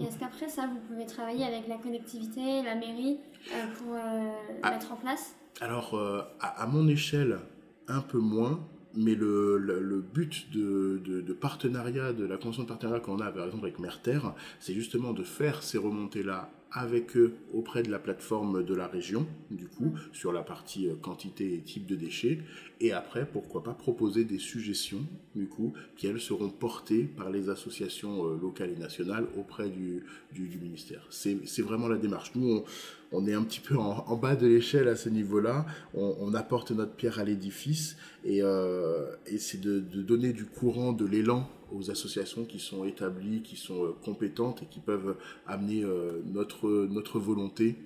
Et 0.00 0.04
est-ce 0.04 0.18
qu'après 0.18 0.48
ça, 0.48 0.66
vous 0.66 0.80
pouvez 0.88 1.04
travailler 1.04 1.44
avec 1.44 1.68
la 1.68 1.76
collectivité, 1.76 2.62
la 2.62 2.74
mairie, 2.74 3.18
euh, 3.52 3.66
pour 3.78 3.94
euh, 3.94 4.30
ah, 4.62 4.70
mettre 4.70 4.92
en 4.92 4.96
place? 4.96 5.36
Alors, 5.60 5.94
euh, 5.94 6.22
à, 6.40 6.62
à, 6.62 6.66
mon 6.66 6.88
échelle, 6.88 7.38
un 7.86 8.00
peu 8.00 8.18
moins, 8.18 8.66
mais 8.94 9.14
le, 9.14 9.58
le, 9.58 9.80
le 9.80 10.00
but 10.00 10.50
de, 10.52 11.02
de, 11.04 11.20
de, 11.20 11.32
partenariat, 11.34 12.14
de 12.14 12.24
la 12.24 12.38
convention 12.38 12.62
de 12.62 12.68
partenariat 12.68 13.00
qu'on 13.00 13.20
a 13.20 13.30
par 13.30 13.44
exemple 13.44 13.66
avec 13.66 13.78
Merter, 13.78 14.20
c'est 14.58 14.72
justement 14.72 15.12
de 15.12 15.22
faire 15.22 15.62
ces 15.62 15.76
remontées-là 15.76 16.50
avec 16.72 17.16
eux 17.16 17.34
auprès 17.52 17.82
de 17.82 17.90
la 17.90 17.98
plateforme 17.98 18.64
de 18.64 18.74
la 18.74 18.86
région, 18.86 19.26
du 19.50 19.66
coup, 19.66 19.92
sur 20.12 20.32
la 20.32 20.42
partie 20.42 20.88
quantité 21.02 21.54
et 21.54 21.60
type 21.60 21.84
de 21.86 21.96
déchets, 21.96 22.38
et 22.80 22.92
après, 22.92 23.26
pourquoi 23.26 23.62
pas 23.62 23.74
proposer 23.74 24.24
des 24.24 24.38
suggestions, 24.38 25.04
du 25.34 25.46
coup, 25.46 25.74
qui 25.96 26.06
elles 26.06 26.20
seront 26.20 26.48
portées 26.48 27.04
par 27.04 27.30
les 27.30 27.50
associations 27.50 28.24
locales 28.36 28.70
et 28.70 28.78
nationales 28.78 29.26
auprès 29.38 29.68
du, 29.68 30.02
ministère. 30.60 31.06
C'est 31.10 31.62
vraiment 31.62 31.88
la 31.88 31.98
démarche. 31.98 32.32
Nous, 32.34 32.64
on, 33.12 33.26
est 33.26 33.34
un 33.34 33.42
petit 33.42 33.60
peu 33.60 33.76
en, 33.76 34.16
bas 34.16 34.34
de 34.34 34.46
l'échelle 34.46 34.88
à 34.88 34.96
ce 34.96 35.10
niveau-là, 35.10 35.66
on, 35.94 36.32
apporte 36.34 36.70
notre 36.70 36.92
pierre 36.92 37.18
à 37.18 37.24
l'édifice, 37.24 37.96
et, 38.24 38.42
euh, 38.42 39.14
c'est 39.38 39.60
de, 39.60 39.80
donner 39.80 40.32
du 40.32 40.46
courant, 40.46 40.92
de 40.92 41.04
l'élan 41.04 41.48
aux 41.72 41.90
associations 41.90 42.44
qui 42.44 42.58
sont 42.58 42.84
établies, 42.84 43.42
qui 43.42 43.56
sont 43.56 43.84
euh, 43.84 43.94
compétentes 44.04 44.62
et 44.62 44.66
qui 44.66 44.80
peuvent 44.80 45.16
amener 45.46 45.84
euh, 45.84 46.20
notre, 46.26 47.18
volonté 47.18 47.76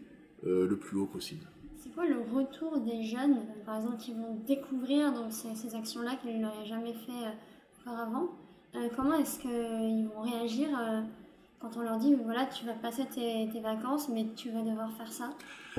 euh, 0.47 0.67
le 0.67 0.77
plus 0.77 0.99
haut 0.99 1.07
possible. 1.07 1.47
Quoi 1.95 2.07
le 2.07 2.21
retour 2.35 2.81
des 2.81 3.05
jeunes, 3.05 3.39
par 3.65 3.77
exemple, 3.77 3.97
qui 3.99 4.13
vont 4.13 4.37
découvrir 4.47 5.13
donc, 5.13 5.33
ces, 5.33 5.55
ces 5.55 5.75
actions-là 5.75 6.17
qu'ils 6.17 6.41
n'auraient 6.41 6.67
jamais 6.67 6.93
fait 6.93 7.31
auparavant 7.81 8.29
Comment 8.97 9.15
est-ce 9.19 9.39
qu'ils 9.39 10.09
vont 10.09 10.23
réagir 10.23 10.69
quand 11.65 11.79
on 11.79 11.83
leur 11.83 11.99
dit 11.99 12.15
voilà 12.25 12.47
tu 12.47 12.67
vas 12.67 12.75
passer 12.75 13.05
tes, 13.07 13.49
tes, 13.51 13.61
vacances 13.61 14.09
mais 14.09 14.27
tu 14.37 14.51
vas 14.51 14.63
devoir 14.63 14.91
faire 14.93 15.13
ça? 15.13 15.31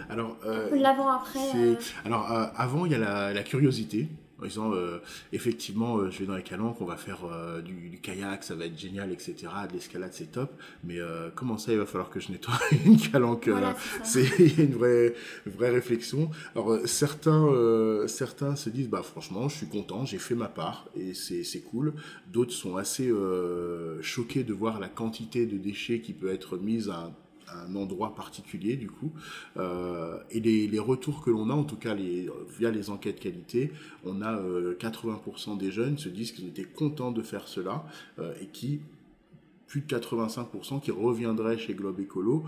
Alors 0.10 0.36
euh, 0.46 0.76
l'avant 0.76 1.10
après 1.10 1.56
euh... 1.56 1.76
alors 2.06 2.32
euh, 2.32 2.48
avant 2.56 2.86
il 2.86 2.92
y 2.92 2.96
a 2.96 2.98
la, 2.98 3.34
la 3.34 3.44
curiosité 3.44 4.10
en 4.42 4.46
disant 4.46 4.74
euh, 4.74 5.00
effectivement 5.32 5.98
euh, 5.98 6.12
je 6.12 6.20
vais 6.20 6.26
dans 6.26 6.36
les 6.36 6.44
calanques 6.44 6.82
on 6.82 6.86
va 6.86 6.98
faire 6.98 7.26
euh, 7.26 7.62
du, 7.62 7.90
du, 7.90 8.00
kayak 8.00 8.44
ça 8.44 8.56
va 8.56 8.66
être 8.66 8.78
génial 8.78 9.12
etc 9.12 9.48
de 9.68 9.74
l'escalade 9.74 10.12
c'est 10.14 10.32
top. 10.32 10.52
Mais 10.84 11.00
comment 11.36 11.58
ça 11.58 11.72
il 11.72 11.78
va 11.78 11.86
falloir 11.86 12.10
que 12.10 12.20
je 12.20 12.32
nettoie 12.32 12.60
une 12.86 12.98
calanque 12.98 13.48
voilà, 13.48 13.76
c'est 14.04 14.26
une 14.58 14.74
vraie 14.74 15.16
vraie 15.46 15.70
réflexion. 15.70 16.30
Alors 16.54 16.80
certains 16.86 17.48
certains 18.08 18.56
se 18.56 18.70
disent 18.70 18.90
bah 18.90 19.04
franchement 19.04 19.48
je 19.50 19.58
suis 19.58 19.68
content 19.68 20.06
j'ai 20.06 20.18
fait 20.18 20.36
ma 20.36 20.48
part 20.48 20.90
et 20.96 21.14
c'est 21.14 21.62
cool. 21.62 21.94
D'autres 22.32 22.54
sont 22.54 22.78
assez 22.78 23.12
choqués 24.02 24.44
de 24.44 24.54
voir 24.54 24.80
la 24.80 24.90
quantité 24.90 25.46
de 25.46 25.58
déchets 25.58 26.02
qui 26.02 26.14
peut 26.14 26.32
être 26.32 26.58
mise 26.58 26.90
à 26.90 26.98
un 27.06 27.14
endroit 27.76 28.16
particulier 28.16 28.76
du 28.76 28.90
coup. 28.90 29.12
Euh, 29.58 30.18
et 30.32 30.40
les, 30.40 30.68
les, 30.68 30.80
retours 30.80 31.22
que 31.22 31.30
l'on 31.30 31.50
a 31.50 31.54
en 31.54 31.64
tout 31.64 31.76
cas 31.76 31.94
les, 31.94 32.30
via 32.58 32.72
les 32.72 32.90
enquêtes 32.90 33.20
qualité 33.20 33.72
on 34.04 34.22
a 34.22 34.38
euh, 34.38 34.76
80% 34.78 35.58
des 35.58 35.72
jeunes 35.72 35.98
se 35.98 36.10
disent 36.10 36.32
qu'ils 36.32 36.48
étaient 36.48 36.64
contents 36.64 37.12
de 37.12 37.22
faire 37.22 37.48
cela 37.48 37.86
euh, 38.20 38.34
et 38.42 38.48
qui 38.48 38.80
plus 39.68 39.82
de 39.82 39.88
85% 39.88 40.82
qui 40.82 40.92
reviendraient 40.92 41.58
chez 41.58 41.74
Globe 41.74 42.00
Écolo 42.00 42.44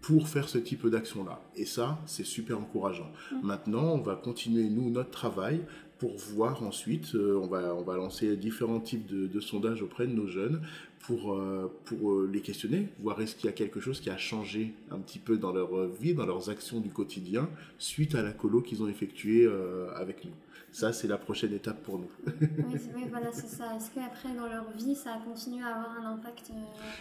pour 0.00 0.28
faire 0.28 0.48
ce 0.48 0.58
type 0.58 0.86
d'action 0.86 1.24
là 1.24 1.40
et 1.56 1.64
ça 1.64 1.98
c'est 2.06 2.26
super 2.26 2.58
encourageant. 2.58 3.10
Mmh. 3.32 3.46
maintenant 3.46 3.84
on 3.94 4.00
va 4.00 4.14
continuer 4.14 4.68
nous 4.68 4.90
notre 4.90 5.10
travail 5.10 5.60
pour 5.98 6.16
voir 6.16 6.62
ensuite, 6.62 7.14
euh, 7.14 7.40
on, 7.42 7.46
va, 7.46 7.74
on 7.74 7.82
va 7.82 7.96
lancer 7.96 8.36
différents 8.36 8.80
types 8.80 9.06
de, 9.06 9.26
de 9.26 9.40
sondages 9.40 9.82
auprès 9.82 10.06
de 10.06 10.12
nos 10.12 10.26
jeunes 10.26 10.60
pour, 11.00 11.34
euh, 11.34 11.72
pour 11.84 12.12
euh, 12.12 12.30
les 12.32 12.40
questionner, 12.40 12.88
voir 12.98 13.20
est-ce 13.20 13.36
qu'il 13.36 13.46
y 13.46 13.48
a 13.48 13.52
quelque 13.52 13.80
chose 13.80 14.00
qui 14.00 14.10
a 14.10 14.16
changé 14.16 14.74
un 14.90 14.98
petit 14.98 15.18
peu 15.18 15.36
dans 15.36 15.52
leur 15.52 15.86
vie, 15.86 16.14
dans 16.14 16.26
leurs 16.26 16.50
actions 16.50 16.80
du 16.80 16.90
quotidien, 16.90 17.48
suite 17.78 18.14
à 18.14 18.22
la 18.22 18.32
colo 18.32 18.60
qu'ils 18.60 18.82
ont 18.82 18.88
effectuée 18.88 19.44
euh, 19.44 19.88
avec 19.94 20.24
nous. 20.24 20.32
Ça, 20.72 20.92
c'est 20.92 21.06
la 21.06 21.16
prochaine 21.16 21.54
étape 21.54 21.82
pour 21.84 21.98
nous. 21.98 22.10
oui, 22.26 22.78
oui, 22.94 23.04
voilà, 23.08 23.30
c'est 23.32 23.46
ça. 23.46 23.74
Est-ce 23.76 23.90
qu'après, 23.94 24.34
dans 24.34 24.48
leur 24.48 24.70
vie, 24.76 24.94
ça 24.94 25.18
continue 25.24 25.62
à 25.62 25.68
avoir 25.68 25.92
un 26.00 26.14
impact 26.14 26.50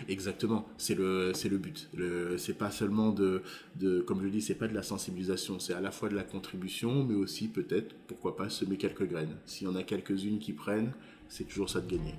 Exactement, 0.07 0.65
c'est 0.77 0.95
le, 0.95 1.33
c'est 1.33 1.49
le 1.49 1.57
but. 1.57 1.89
Le, 1.93 2.37
c'est 2.37 2.53
pas 2.53 2.71
seulement 2.71 3.09
de, 3.09 3.41
de, 3.77 4.01
comme 4.01 4.21
je 4.21 4.27
dis, 4.27 4.41
c'est 4.41 4.55
pas 4.55 4.67
de 4.67 4.75
la 4.75 4.83
sensibilisation, 4.83 5.59
c'est 5.59 5.73
à 5.73 5.81
la 5.81 5.91
fois 5.91 6.09
de 6.09 6.15
la 6.15 6.23
contribution, 6.23 7.03
mais 7.03 7.15
aussi 7.15 7.47
peut-être, 7.47 7.95
pourquoi 8.07 8.35
pas, 8.37 8.49
semer 8.49 8.77
quelques 8.77 9.07
graines. 9.07 9.35
S'il 9.45 9.67
y 9.67 9.69
en 9.69 9.75
a 9.75 9.83
quelques-unes 9.83 10.39
qui 10.39 10.53
prennent, 10.53 10.91
c'est 11.27 11.45
toujours 11.45 11.69
ça 11.69 11.81
de 11.81 11.89
gagner. 11.89 12.13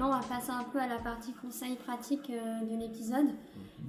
Maintenant, 0.00 0.16
on 0.16 0.20
va 0.22 0.26
passer 0.26 0.50
un 0.50 0.64
peu 0.64 0.80
à 0.80 0.86
la 0.86 0.96
partie 0.96 1.34
conseil 1.34 1.76
pratique 1.76 2.30
euh, 2.30 2.60
de 2.62 2.74
l'épisode. 2.74 3.34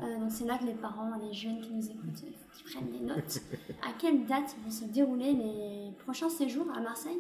Euh, 0.02 0.20
donc, 0.20 0.30
c'est 0.30 0.44
là 0.44 0.58
que 0.58 0.66
les 0.66 0.74
parents, 0.74 1.10
les 1.16 1.32
jeunes 1.32 1.62
qui 1.62 1.72
nous 1.72 1.90
écoutent, 1.90 2.26
qu'ils 2.64 2.76
prennent 2.76 2.92
des 2.92 3.06
notes. 3.06 3.42
à 3.82 3.94
quelle 4.00 4.26
date 4.26 4.56
vont 4.64 4.72
se 4.72 4.86
dérouler 4.86 5.34
les 5.34 5.92
prochains 6.04 6.30
séjours 6.30 6.68
à 6.76 6.82
Marseille? 6.82 7.20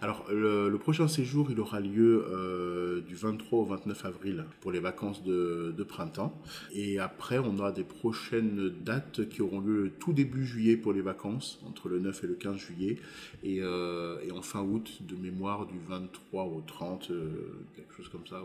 Alors, 0.00 0.24
le, 0.30 0.74
prochain 0.78 1.08
séjour, 1.08 1.50
il 1.50 1.58
aura 1.58 1.80
lieu 1.80 2.24
euh, 2.30 3.00
du 3.00 3.14
23 3.14 3.58
au 3.60 3.64
29 3.64 4.04
avril 4.04 4.44
pour 4.60 4.70
les 4.70 4.80
vacances 4.80 5.22
de, 5.24 5.74
de, 5.76 5.82
printemps. 5.84 6.32
Et 6.72 6.98
après, 6.98 7.38
on 7.38 7.58
aura 7.58 7.72
des 7.72 7.84
prochaines 7.84 8.70
dates 8.84 9.28
qui 9.28 9.42
auront 9.42 9.60
lieu 9.60 9.92
tout 9.98 10.12
début 10.12 10.46
juillet 10.46 10.76
pour 10.76 10.92
les 10.92 11.02
vacances, 11.02 11.60
entre 11.66 11.88
le 11.88 11.98
9 11.98 12.24
et 12.24 12.26
le 12.26 12.34
15 12.34 12.56
juillet. 12.56 12.98
Et, 13.42 13.60
euh, 13.60 14.18
et 14.22 14.30
en 14.30 14.42
fin 14.42 14.62
août, 14.62 14.98
de 15.00 15.16
mémoire, 15.16 15.66
du 15.66 15.78
23 15.88 16.44
au 16.44 16.62
30, 16.66 17.10
quelque 17.74 17.94
chose 17.94 18.08
comme 18.08 18.26
ça, 18.26 18.42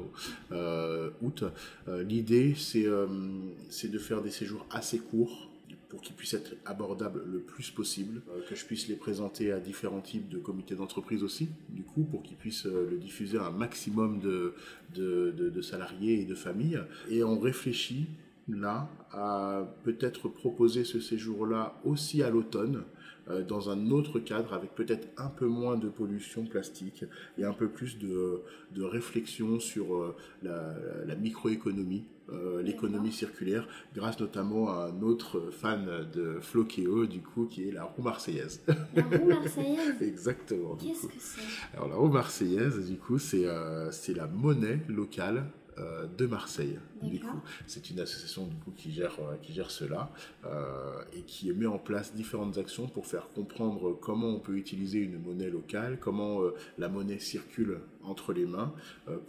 euh, 0.52 1.10
août. 1.22 1.44
Euh, 1.88 2.04
L'idée, 2.04 2.54
c'est 2.56 2.86
euh, 2.86 3.08
de 3.08 3.98
faire 3.98 4.22
des 4.22 4.32
séjours 4.32 4.66
assez 4.72 5.00
courts 5.00 5.51
pour 5.92 6.00
qu'ils 6.00 6.16
puissent 6.16 6.34
être 6.34 6.56
abordables 6.66 7.22
le 7.30 7.40
plus 7.40 7.70
possible, 7.70 8.22
euh, 8.30 8.40
que 8.48 8.56
je 8.56 8.66
puisse 8.66 8.88
les 8.88 8.96
présenter 8.96 9.52
à 9.52 9.60
différents 9.60 10.00
types 10.00 10.30
de 10.30 10.38
comités 10.38 10.74
d'entreprise 10.74 11.22
aussi, 11.22 11.50
du 11.68 11.84
coup, 11.84 12.04
pour 12.06 12.24
qu'ils 12.24 12.38
puissent 12.38 12.66
euh, 12.66 12.88
le 12.90 12.98
diffuser 12.98 13.38
à 13.38 13.48
un 13.48 13.52
maximum 13.52 14.22
de, 14.22 15.62
salariés 15.62 16.22
et 16.22 16.26
de 16.26 16.34
familles. 16.34 16.80
Et 17.10 17.26
on 17.26 17.38
réfléchit 17.38 18.08
là 18.48 18.90
à 19.12 19.68
peut-être 19.84 20.30
proposer 20.30 20.86
ce 20.86 21.02
séjour-là 21.02 21.78
aussi 21.84 22.24
à 22.24 22.30
l'automne 22.30 22.84
euh, 23.30 23.44
dans 23.44 23.70
un 23.70 23.92
autre 23.92 24.20
cadre 24.20 24.54
avec 24.54 24.74
peut-être 24.74 25.10
un 25.18 25.28
peu 25.28 25.48
moins 25.48 25.76
de 25.76 25.90
pollution 25.90 26.46
plastique 26.46 27.04
et 27.38 27.44
un 27.44 27.54
peu 27.54 27.68
plus 27.68 28.00
de, 28.00 28.42
réflexion 28.82 29.60
sur 29.60 30.16
la 30.42 31.16
microéconomie, 31.16 32.06
euh, 32.32 32.62
l'économie 32.62 33.12
circulaire, 33.12 33.68
grâce 33.96 34.20
notamment 34.20 34.70
à 34.70 34.88
un 34.88 35.02
autre 35.02 35.50
fan 35.52 36.08
de 36.14 36.40
Floqueo, 36.40 37.06
du 37.06 37.22
coup, 37.22 37.46
qui 37.46 37.68
est 37.68 37.72
la 37.72 37.84
roue 37.84 38.02
marseillaise. 38.02 38.62
La 38.96 39.04
roue 39.04 39.28
marseillaise? 39.28 40.02
Exactement. 40.02 40.76
Qu'est-ce 40.76 41.08
que 41.08 41.14
c'est? 41.20 41.76
Alors 41.76 41.90
la 41.90 41.96
roue 41.96 42.10
marseillaise, 42.10 42.90
du 42.90 42.98
coup, 42.98 43.20
c'est 43.20 43.46
c'est 43.92 44.14
la 44.14 44.28
monnaie 44.28 44.80
locale 44.88 45.46
euh, 45.82 46.06
de 46.18 46.26
Marseille. 46.26 46.80
Du 47.02 47.20
coup, 47.20 47.40
c'est 47.66 47.90
une 47.90 48.00
association 48.02 48.46
du 48.46 48.56
coup 48.58 48.72
qui 48.72 48.92
gère 48.92 49.18
euh, 49.22 49.38
qui 49.42 49.54
gère 49.54 49.72
cela 49.72 50.12
euh, 50.46 51.02
et 51.14 51.22
qui 51.22 51.52
met 51.54 51.66
en 51.66 51.78
place 51.78 52.14
différentes 52.14 52.58
actions 52.58 52.88
pour 52.88 53.08
faire 53.08 53.30
comprendre 53.34 53.98
comment 54.00 54.28
on 54.28 54.40
peut 54.40 54.58
utiliser 54.58 55.00
une 55.00 55.18
monnaie 55.18 55.50
locale, 55.50 55.98
comment 56.00 56.42
la 56.78 56.90
monnaie 56.90 57.20
circule 57.20 57.80
entre 58.04 58.34
les 58.34 58.46
mains 58.46 58.74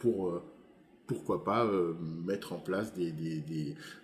pour 0.00 0.42
pourquoi 1.12 1.45
pas 1.45 1.71
mettre 2.25 2.52
en 2.52 2.59
place 2.59 2.92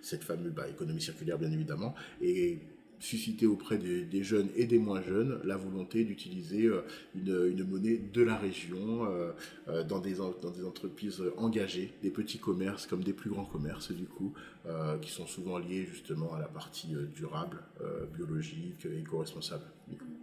cette 0.03 0.25
fameuse 0.25 0.53
bah, 0.53 0.69
économie 0.69 1.00
circulaire 1.00 1.38
bien 1.38 1.50
évidemment 1.50 1.95
et 2.21 2.59
susciter 3.00 3.47
auprès 3.47 3.79
des, 3.79 4.23
jeunes 4.23 4.49
et 4.57 4.67
des 4.67 4.79
moins 4.79 5.03
jeunes 5.03 5.41
la 5.45 5.57
volonté 5.57 6.05
d'utiliser 6.05 6.67
euh, 6.67 6.83
une, 7.15 7.65
monnaie 7.65 7.99
de 7.99 8.23
la 8.23 8.37
région 8.37 9.05
euh, 9.05 9.33
euh, 9.69 9.85
dans, 9.85 10.00
des, 10.00 10.21
entreprises 10.21 11.23
engagées, 11.37 11.93
des 12.03 12.11
petits 12.11 12.38
commerces 12.38 12.87
comme 12.87 13.05
des 13.05 13.12
plus 13.12 13.31
grands 13.31 13.45
commerces 13.45 13.93
du 13.93 14.07
coup, 14.07 14.33
qui 15.00 15.11
sont 15.11 15.27
souvent 15.27 15.59
liés 15.59 15.87
justement 15.91 16.35
à 16.35 16.38
la 16.38 16.47
partie 16.47 16.95
durable, 17.15 17.59
biologique, 18.15 18.87
éco-responsable. 18.87 19.65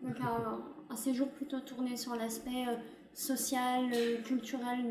Donc 0.04 0.18
un, 0.22 0.96
séjour 0.96 1.30
plutôt 1.32 1.60
tourné 1.62 1.98
sur 1.98 2.16
l'aspect 2.16 2.66
social, 3.16 3.86
culturel 4.26 4.86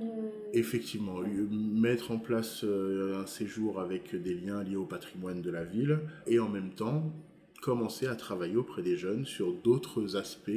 Effectivement, 0.53 1.21
mettre 1.51 2.11
en 2.11 2.19
place 2.19 2.65
un 2.65 3.27
séjour 3.27 3.81
avec 3.81 4.21
des 4.21 4.35
liens 4.35 4.65
liés 4.65 4.77
au 4.77 4.87
patrimoine 4.87 5.43
de 5.43 5.51
la 5.51 5.65
ville 5.65 6.01
et 6.27 6.39
en 6.39 6.49
même 6.49 6.71
temps 6.71 7.13
commencer 7.65 8.07
à 8.07 8.15
travailler 8.15 8.57
auprès 8.57 8.83
des 8.83 8.97
jeunes 8.97 9.25
sur 9.25 9.53
d'autres 9.53 10.17
aspects 10.17 10.51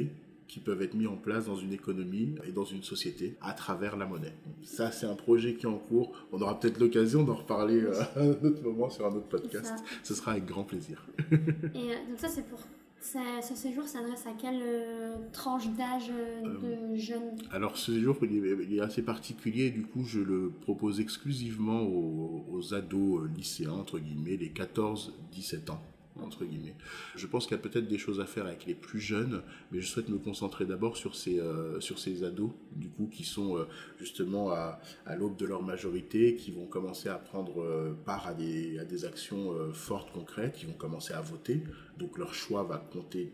qui 0.48 0.60
peuvent 0.60 0.82
être 0.82 0.94
mis 0.94 1.06
en 1.06 1.16
place 1.16 1.46
dans 1.46 1.56
une 1.56 1.72
économie 1.72 2.34
et 2.46 2.52
dans 2.52 2.64
une 2.64 2.82
société 2.82 3.36
à 3.40 3.52
travers 3.52 3.96
la 3.96 4.06
monnaie. 4.06 4.34
Ça, 4.62 4.90
c'est 4.90 5.06
un 5.06 5.14
projet 5.14 5.54
qui 5.54 5.66
est 5.66 5.68
en 5.68 5.78
cours. 5.78 6.12
On 6.32 6.40
aura 6.40 6.58
peut-être 6.58 6.78
l'occasion 6.80 7.22
d'en 7.22 7.34
reparler 7.34 7.82
euh, 7.82 7.92
à 8.16 8.20
un 8.20 8.30
autre 8.30 8.62
moment 8.62 8.90
sur 8.90 9.06
un 9.06 9.14
autre 9.14 9.28
podcast. 9.28 9.74
Ce 10.02 10.14
sera 10.14 10.32
avec 10.32 10.46
grand 10.46 10.64
plaisir. 10.64 11.06
et 11.30 11.34
euh, 11.34 12.08
donc 12.08 12.18
ça, 12.18 12.28
c'est 12.28 12.46
pour 12.46 12.60
ce 13.00 13.54
séjour 13.54 13.86
s'adresse 13.86 14.26
à 14.26 14.32
quelle 14.32 14.60
euh, 14.62 15.16
tranche 15.32 15.68
d'âge 15.70 16.10
de 16.44 16.96
jeunes? 16.96 17.36
Alors 17.50 17.76
ce 17.76 17.92
séjour, 17.92 18.16
il 18.22 18.76
est, 18.76 18.80
assez 18.80 19.02
particulier. 19.02 19.70
Du 19.70 19.82
coup, 19.82 20.04
je 20.04 20.20
le 20.20 20.50
propose 20.50 21.00
exclusivement 21.00 21.82
aux, 21.82 22.44
aux 22.50 22.74
ados 22.74 23.28
lycéens, 23.36 23.72
entre 23.72 23.98
guillemets, 23.98 24.36
les 24.36 24.50
14-17 24.50 25.70
ans 25.70 25.80
entre 26.22 26.44
guillemets. 26.44 26.74
Je 27.16 27.26
pense 27.26 27.46
qu'il 27.46 27.56
y 27.56 27.60
a 27.60 27.62
peut-être 27.62 27.88
des 27.88 27.98
choses 27.98 28.20
à 28.20 28.26
faire 28.26 28.46
avec 28.46 28.66
les 28.66 28.74
plus 28.74 29.00
jeunes, 29.00 29.42
mais 29.72 29.80
je 29.80 29.86
souhaite 29.86 30.08
me 30.08 30.18
concentrer 30.18 30.64
d'abord 30.64 30.96
sur 30.96 31.14
ces, 31.14 31.40
euh, 31.40 31.80
sur 31.80 31.98
ces 31.98 32.24
ados, 32.24 32.50
du 32.74 32.88
coup, 32.88 33.08
qui 33.10 33.24
sont 33.24 33.56
euh, 33.56 33.64
justement 33.98 34.50
à, 34.50 34.80
l'aube 35.16 35.36
de 35.36 35.46
leur 35.46 35.62
majorité, 35.62 36.34
qui 36.36 36.50
vont 36.50 36.66
commencer 36.66 37.08
à 37.08 37.16
prendre 37.16 37.62
euh, 37.62 37.94
part 38.04 38.26
à 38.26 38.34
des, 38.34 38.78
à 38.78 38.84
des 38.84 39.04
actions 39.04 39.54
fortes, 39.72 40.12
concrètes, 40.12 40.54
qui 40.54 40.66
vont 40.66 40.72
commencer 40.72 41.12
à 41.12 41.20
voter. 41.20 41.62
Donc 41.98 42.18
leur 42.18 42.34
choix 42.34 42.62
va 42.62 42.78
compter 42.78 43.32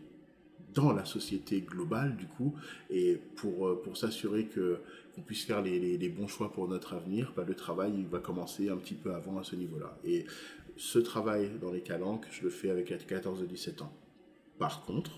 dans 0.73 0.91
la 0.91 1.05
société 1.05 1.61
globale, 1.61 2.17
du 2.17 2.25
coup, 2.25 2.53
et 2.89 3.17
pour, 3.35 3.81
pour 3.81 3.95
s'assurer 3.95 4.45
que 4.45 4.79
qu'on 5.15 5.21
puisse 5.21 5.45
faire 5.45 5.61
les, 5.61 5.97
les, 5.97 6.09
bons 6.09 6.27
choix 6.27 6.51
pour 6.51 6.67
notre 6.67 6.93
avenir, 6.93 7.31
bah, 7.37 7.45
le 7.47 7.55
travail 7.55 7.93
il 7.97 8.07
va 8.07 8.19
commencer 8.19 8.69
un 8.69 8.75
petit 8.75 8.95
peu 8.95 9.13
avant 9.13 9.37
à 9.37 9.43
ce 9.43 9.55
niveau-là. 9.55 9.97
Ce 10.77 10.99
travail 10.99 11.51
dans 11.61 11.71
les 11.71 11.81
calanques, 11.81 12.25
je 12.31 12.43
le 12.43 12.49
fais 12.49 12.69
avec 12.69 12.91
14-17 12.91 13.83
ans. 13.83 13.93
Par 14.59 14.85
contre, 14.85 15.11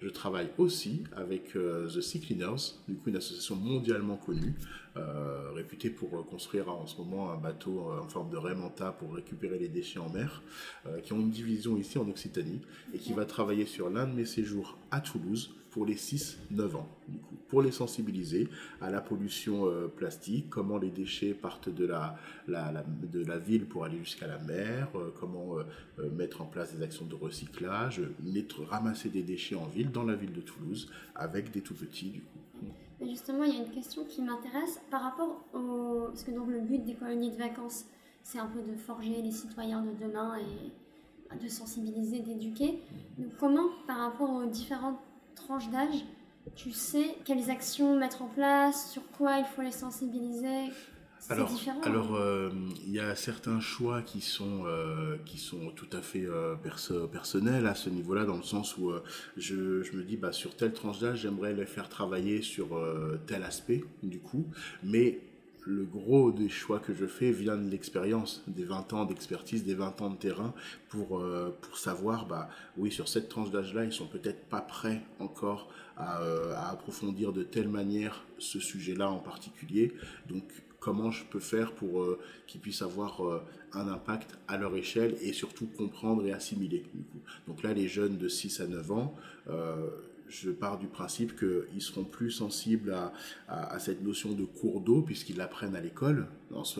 je 0.00 0.08
travaille 0.08 0.50
aussi 0.58 1.04
avec 1.16 1.56
euh, 1.56 1.88
The 1.88 2.00
Sea 2.00 2.20
Cleaners, 2.20 2.74
du 2.88 2.96
coup 2.96 3.08
une 3.08 3.16
association 3.16 3.56
mondialement 3.56 4.16
connue, 4.16 4.54
euh, 4.96 5.50
réputée 5.54 5.90
pour 5.90 6.14
euh, 6.18 6.22
construire 6.22 6.68
en 6.70 6.86
ce 6.86 6.98
moment 6.98 7.30
un 7.30 7.36
bateau 7.36 7.90
en 8.02 8.08
forme 8.08 8.30
de 8.30 8.36
Raymanta 8.36 8.92
pour 8.92 9.14
récupérer 9.14 9.58
les 9.58 9.68
déchets 9.68 9.98
en 9.98 10.08
mer, 10.08 10.42
qui 11.02 11.12
ont 11.12 11.20
une 11.20 11.30
division 11.30 11.76
ici 11.76 11.98
en 11.98 12.08
Occitanie 12.08 12.60
et 12.92 12.98
qui 12.98 13.12
va 13.12 13.24
travailler 13.24 13.66
sur 13.66 13.90
l'un 13.90 14.06
de 14.06 14.12
mes 14.12 14.26
séjours 14.26 14.78
à 14.90 15.00
Toulouse 15.00 15.54
pour 15.74 15.86
les 15.86 15.96
6-9 15.96 16.76
ans, 16.76 16.88
du 17.08 17.18
coup, 17.18 17.34
pour 17.48 17.60
les 17.60 17.72
sensibiliser 17.72 18.48
à 18.80 18.92
la 18.92 19.00
pollution 19.00 19.66
euh, 19.66 19.88
plastique, 19.88 20.48
comment 20.48 20.78
les 20.78 20.90
déchets 20.90 21.34
partent 21.34 21.68
de 21.68 21.84
la, 21.84 22.16
la, 22.46 22.84
de 22.86 23.24
la 23.24 23.38
ville 23.38 23.66
pour 23.66 23.84
aller 23.84 23.98
jusqu'à 23.98 24.28
la 24.28 24.38
mer, 24.38 24.88
euh, 24.94 25.10
comment 25.18 25.58
euh, 25.58 26.10
mettre 26.10 26.42
en 26.42 26.44
place 26.44 26.72
des 26.76 26.80
actions 26.84 27.06
de 27.06 27.16
recyclage, 27.16 28.02
mettre, 28.22 28.62
ramasser 28.62 29.08
des 29.08 29.24
déchets 29.24 29.56
en 29.56 29.66
ville, 29.66 29.90
dans 29.90 30.04
la 30.04 30.14
ville 30.14 30.32
de 30.32 30.42
Toulouse, 30.42 30.92
avec 31.16 31.50
des 31.50 31.60
tout 31.60 31.74
petits, 31.74 32.10
du 32.10 32.20
coup. 32.20 32.38
Justement, 33.00 33.44
il 33.44 33.54
y 33.54 33.56
a 33.56 33.64
une 33.64 33.70
question 33.70 34.04
qui 34.04 34.22
m'intéresse 34.22 34.80
par 34.90 35.02
rapport 35.02 35.44
au... 35.52 36.06
Parce 36.06 36.24
que 36.24 36.30
donc 36.30 36.48
le 36.48 36.60
but 36.60 36.84
des 36.84 36.94
colonies 36.94 37.30
de 37.30 37.36
vacances, 37.36 37.84
c'est 38.22 38.38
un 38.38 38.46
peu 38.46 38.62
de 38.62 38.76
forger 38.76 39.20
les 39.22 39.32
citoyens 39.32 39.82
de 39.82 39.92
demain 39.92 40.36
et 40.38 41.36
de 41.36 41.48
sensibiliser, 41.48 42.20
d'éduquer. 42.20 42.80
Donc 43.18 43.36
comment, 43.38 43.68
par 43.86 43.98
rapport 43.98 44.30
aux 44.30 44.46
différentes 44.46 44.98
tranche 45.34 45.68
d'âge, 45.70 46.04
tu 46.54 46.70
sais 46.70 47.16
quelles 47.24 47.50
actions 47.50 47.96
mettre 47.96 48.22
en 48.22 48.28
place, 48.28 48.90
sur 48.90 49.02
quoi 49.12 49.38
il 49.38 49.44
faut 49.44 49.62
les 49.62 49.72
sensibiliser? 49.72 50.70
Alors, 51.28 51.48
différent, 51.48 51.80
alors 51.82 52.14
euh, 52.14 52.50
il 52.86 52.92
y 52.92 53.00
a 53.00 53.14
certains 53.14 53.60
choix 53.60 54.02
qui 54.02 54.20
sont 54.20 54.64
euh, 54.66 55.16
qui 55.24 55.38
sont 55.38 55.70
tout 55.74 55.88
à 55.92 56.02
fait 56.02 56.24
euh, 56.24 56.54
personnels 57.10 57.66
à 57.66 57.74
ce 57.74 57.90
niveau-là, 57.90 58.24
dans 58.24 58.36
le 58.36 58.42
sens 58.42 58.76
où 58.76 58.92
je, 59.36 59.82
je, 59.82 59.96
me 59.96 60.02
dis 60.02 60.16
bah 60.16 60.32
sur 60.32 60.56
telle 60.56 60.72
tranche 60.72 61.00
d'âge, 61.00 61.20
j'aimerais 61.20 61.52
les 61.52 61.66
faire 61.66 61.88
travailler 61.88 62.42
sur 62.42 62.78
tel 63.26 63.42
aspect 63.42 63.84
du 64.02 64.18
coup, 64.18 64.46
mais 64.82 65.20
le 65.66 65.84
gros 65.84 66.30
des 66.30 66.48
choix 66.48 66.78
que 66.78 66.92
je 66.92 67.06
fais 67.06 67.32
vient 67.32 67.56
de 67.56 67.68
l'expérience, 67.68 68.42
des 68.46 68.64
20 68.64 68.92
ans 68.92 69.04
d'expertise, 69.04 69.64
des 69.64 69.74
20 69.74 70.02
ans 70.02 70.10
de 70.10 70.16
terrain, 70.16 70.54
pour, 70.88 71.18
euh, 71.18 71.56
pour 71.62 71.78
savoir, 71.78 72.26
bah, 72.26 72.48
oui, 72.76 72.90
sur 72.92 73.08
cette 73.08 73.28
tranche 73.28 73.50
d'âge-là, 73.50 73.84
ils 73.84 73.92
sont 73.92 74.06
peut-être 74.06 74.44
pas 74.46 74.60
prêts 74.60 75.02
encore 75.18 75.70
à, 75.96 76.20
euh, 76.22 76.54
à, 76.54 76.70
approfondir 76.70 77.32
de 77.32 77.42
telle 77.42 77.68
manière 77.68 78.24
ce 78.38 78.60
sujet-là 78.60 79.10
en 79.10 79.18
particulier. 79.18 79.92
Donc, 80.28 80.44
comment 80.84 81.10
je 81.10 81.24
peux 81.24 81.40
faire 81.40 81.72
pour 81.72 82.02
euh, 82.02 82.20
qu'ils 82.46 82.60
puissent 82.60 82.82
avoir 82.82 83.22
un 83.72 83.88
impact 83.88 84.36
à 84.48 84.58
leur 84.58 84.76
échelle 84.76 85.16
et 85.22 85.32
surtout 85.32 85.66
comprendre 85.66 86.26
et 86.26 86.32
assimiler. 86.32 86.84
Du 86.92 87.02
coup. 87.04 87.20
Donc 87.48 87.62
là, 87.62 87.72
les 87.72 87.88
jeunes 87.88 88.18
de 88.18 88.28
6 88.28 88.60
à 88.60 88.66
9 88.66 88.92
ans, 88.92 89.14
je 90.42 90.50
pars 90.50 90.78
du 90.78 90.86
principe 90.86 91.38
qu'ils 91.38 91.82
seront 91.82 92.04
plus 92.04 92.30
sensibles 92.30 92.94
à, 93.48 93.78
cette 93.78 94.02
notion 94.02 94.32
de 94.32 94.44
cours 94.44 94.80
d'eau 94.80 95.02
puisqu'ils 95.02 95.36
l'apprennent 95.36 95.76
à 95.76 95.80
l'école 95.80 96.26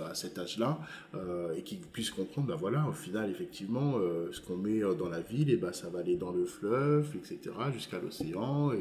à 0.06 0.14
cet 0.14 0.38
âge-là 0.38 0.78
euh, 1.14 1.54
et 1.56 1.62
qu'ils 1.62 1.80
puissent 1.80 2.10
comprendre, 2.10 2.48
ben 2.48 2.56
voilà, 2.56 2.86
au 2.88 2.92
final, 2.92 3.30
effectivement, 3.30 3.94
euh, 3.96 4.30
ce 4.32 4.40
qu'on 4.40 4.56
met 4.56 4.80
dans 4.98 5.08
la 5.08 5.20
ville, 5.20 5.50
et 5.50 5.56
ben, 5.56 5.72
ça 5.72 5.88
va 5.88 6.00
aller 6.00 6.16
dans 6.16 6.30
le 6.30 6.44
fleuve, 6.44 7.08
etc., 7.16 7.50
jusqu'à 7.72 7.98
l'océan. 7.98 8.72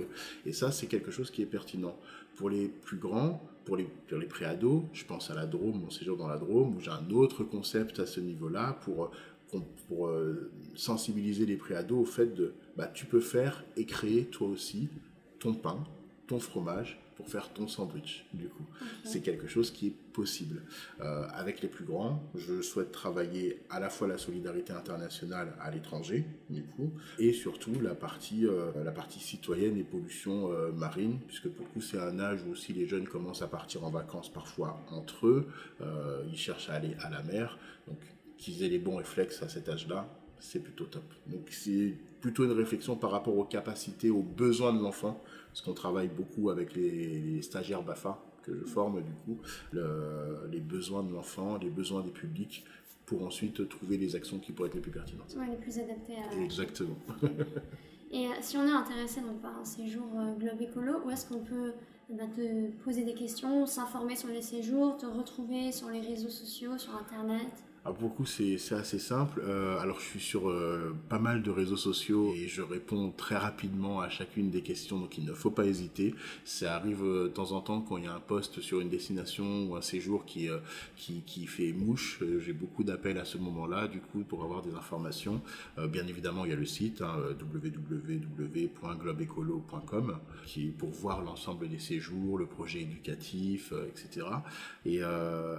Et, 0.46 0.54
ça, 0.54 0.72
c'est 0.72 0.88
quelque 0.88 1.12
chose 1.12 1.32
qui 1.32 1.42
est 1.42 1.48
pertinent. 1.48 1.98
Pour 2.36 2.50
les 2.50 2.68
plus 2.68 2.98
grands, 2.98 3.42
pour 3.66 3.78
les, 3.78 3.88
pour 4.08 4.20
préados, 4.28 4.86
je 4.94 5.06
pense 5.06 5.32
à 5.32 5.36
la 5.36 5.46
Drôme, 5.46 5.82
mon 5.82 5.90
séjour 5.90 6.18
dans 6.18 6.28
la 6.28 6.38
Drôme, 6.38 6.76
où 6.76 6.80
j'ai 6.80 6.92
un 6.92 7.10
autre 7.12 7.44
concept 7.44 8.00
à 8.00 8.06
ce 8.06 8.20
niveau-là 8.20 8.78
pour 8.84 9.12
pour 9.88 10.08
euh, 10.08 10.52
sensibiliser 10.76 11.46
les 11.46 11.58
préados 11.58 12.00
au 12.00 12.06
fait 12.06 12.34
de 12.34 12.54
bah, 12.78 12.88
tu 12.88 13.06
peux 13.06 13.20
faire 13.20 13.64
et 13.78 13.86
créer 13.86 14.26
toi 14.26 14.48
aussi 14.48 14.90
ton 15.40 15.54
pain, 15.54 15.84
ton 16.28 16.40
fromage 16.40 17.00
pour 17.16 17.28
faire 17.28 17.54
ton 17.54 17.68
sandwich 17.68 18.26
du 18.34 18.50
coup. 18.50 18.66
C'est 19.04 19.22
quelque 19.22 19.48
chose 19.48 19.70
qui 19.70 19.88
est 19.88 19.96
possible. 20.14 20.64
Euh, 21.00 21.28
avec 21.32 21.62
les 21.62 21.68
plus 21.68 21.86
grands, 21.86 22.24
je 22.34 22.62
souhaite 22.64 22.92
travailler 22.92 23.62
à 23.70 23.80
la 23.80 23.90
fois 23.90 24.08
la 24.08 24.18
solidarité 24.18 24.74
internationale 24.74 25.54
à 25.60 25.70
l'étranger 25.70 26.26
du 26.50 26.64
coup 26.64 26.92
et 27.20 27.32
surtout 27.32 27.80
la 27.82 27.94
partie, 27.94 28.48
euh, 28.48 28.72
la 28.84 28.92
partie 28.92 29.20
citoyenne 29.20 29.78
et 29.78 29.84
pollution 29.84 30.50
marine 30.74 31.20
puisque 31.28 31.50
pour 31.50 31.66
le 31.66 31.72
coup 31.72 31.82
c'est 31.82 32.00
un 32.00 32.20
âge 32.20 32.42
où 32.48 32.52
aussi 32.52 32.74
les 32.74 32.88
jeunes 32.88 33.08
commencent 33.08 33.44
à 33.44 33.48
partir 33.48 33.84
en 33.84 33.92
vacances 33.92 34.34
parfois 34.34 34.82
entre 34.90 35.28
eux, 35.28 35.48
ils 36.32 36.38
cherchent 36.38 36.70
à 36.70 36.74
aller 36.74 36.96
à 37.02 37.12
la 37.12 37.22
mer 37.22 37.60
donc 37.88 37.98
qu'ils 38.44 38.62
aient 38.64 38.70
les 38.70 38.80
bons 38.80 38.98
réflexes 38.98 39.42
à 39.42 39.48
cet 39.48 39.70
âge-là, 39.70 40.06
c'est 40.40 40.60
plutôt 40.60 40.84
top. 40.84 41.04
Donc 41.28 41.48
c'est 41.50 41.96
plutôt 42.20 42.44
une 42.44 42.52
réflexion 42.52 42.98
par 42.98 43.12
rapport 43.12 43.38
aux 43.38 43.46
capacités, 43.46 44.10
aux 44.10 44.22
besoins 44.22 44.74
de 44.74 44.82
l'enfant, 44.82 45.22
parce 45.48 45.62
qu'on 45.62 45.74
travaille 45.74 46.10
beaucoup 46.10 46.50
avec 46.50 46.76
les, 46.76 47.42
stagiaires 47.42 47.84
BAFA 47.84 48.22
que 48.44 48.54
je 48.54 48.66
forme 48.66 49.02
du 49.02 49.12
coup, 49.24 49.40
les 49.72 50.60
besoins 50.60 51.04
de 51.04 51.14
l'enfant, 51.14 51.58
les 51.58 51.70
besoins 51.70 52.02
des 52.02 52.12
publics, 52.12 52.66
pour 53.06 53.26
ensuite 53.26 53.70
trouver 53.70 53.98
les 53.98 54.16
actions 54.18 54.40
qui 54.40 54.52
pourraient 54.52 54.68
être 54.68 54.76
les 54.76 54.82
plus 54.82 54.92
pertinentes. 54.92 55.34
Ouais, 55.38 55.48
les 55.50 55.58
plus 55.58 55.78
adaptées 55.80 56.16
à... 56.16 56.44
Exactement. 56.44 56.98
Et 58.12 58.28
euh, 58.28 58.32
si 58.42 58.58
on 58.58 58.68
est 58.68 58.72
intéressé 58.72 59.22
donc, 59.22 59.42
par 59.42 59.58
un 59.58 59.66
séjour 59.66 60.06
euh, 60.16 60.36
Globe 60.36 60.62
Écolo, 60.62 61.02
où 61.04 61.10
est-ce 61.10 61.28
qu'on 61.28 61.40
peut 61.40 61.74
eh 62.12 62.14
ben, 62.14 62.30
te 62.30 62.70
poser 62.84 63.04
des 63.04 63.16
questions, 63.16 63.66
s'informer 63.66 64.16
sur 64.16 64.30
les 64.30 64.42
séjours, 64.42 64.98
te 64.98 65.06
retrouver 65.06 65.72
sur 65.72 65.90
les 65.90 66.02
réseaux 66.02 66.30
sociaux, 66.30 66.78
sur 66.78 66.96
Internet? 66.96 67.52
Ah, 67.86 67.92
pour 67.92 68.08
le 68.08 68.16
coup, 68.16 68.26
c'est 68.26 68.56
assez 68.72 68.98
simple. 68.98 69.42
Euh, 69.46 69.78
alors, 69.78 70.00
je 70.00 70.06
suis 70.06 70.22
sur 70.22 70.50
euh, 70.50 70.96
pas 71.10 71.20
mal 71.20 71.44
de 71.44 71.52
réseaux 71.52 71.76
sociaux 71.76 72.34
et 72.34 72.48
je 72.48 72.62
réponds 72.62 73.12
très 73.12 73.36
rapidement 73.36 74.00
à 74.00 74.08
chacune 74.08 74.50
des 74.50 74.62
questions, 74.62 75.00
donc 75.00 75.18
il 75.18 75.26
ne 75.26 75.34
faut 75.34 75.52
pas 75.52 75.66
hésiter. 75.66 76.16
Ça 76.46 76.78
arrive 76.78 77.04
euh, 77.04 77.24
de 77.24 77.28
temps 77.28 77.52
en 77.52 77.60
temps 77.60 77.82
quand 77.82 77.98
il 77.98 78.06
y 78.06 78.08
a 78.08 78.16
un 78.16 78.22
post 78.22 78.62
sur 78.62 78.80
une 78.80 78.88
destination 78.88 79.66
ou 79.66 79.76
un 79.76 79.82
séjour 79.82 80.24
qui, 80.24 80.48
qui, 80.96 81.24
qui, 81.26 81.46
fait 81.46 81.74
mouche. 81.74 82.24
J'ai 82.40 82.54
beaucoup 82.54 82.86
d'appels 82.86 83.18
à 83.18 83.26
ce 83.26 83.38
moment-là, 83.38 83.90
du 83.90 84.00
coup, 84.00 84.20
pour 84.20 84.46
avoir 84.46 84.62
des 84.62 84.74
informations. 84.76 85.42
bien 85.90 86.08
évidemment, 86.08 86.46
il 86.46 86.52
y 86.52 86.54
a 86.54 86.58
le 86.58 86.66
site 86.66 87.02
hein, 87.02 87.18
qui 90.46 90.68
pour 90.68 90.90
voir 90.92 91.22
l'ensemble 91.22 91.68
des 91.68 91.80
séjours, 91.80 92.38
le 92.38 92.46
projet 92.46 92.82
éducatif, 92.82 93.74
etc. 93.90 94.28
Et, 94.86 95.02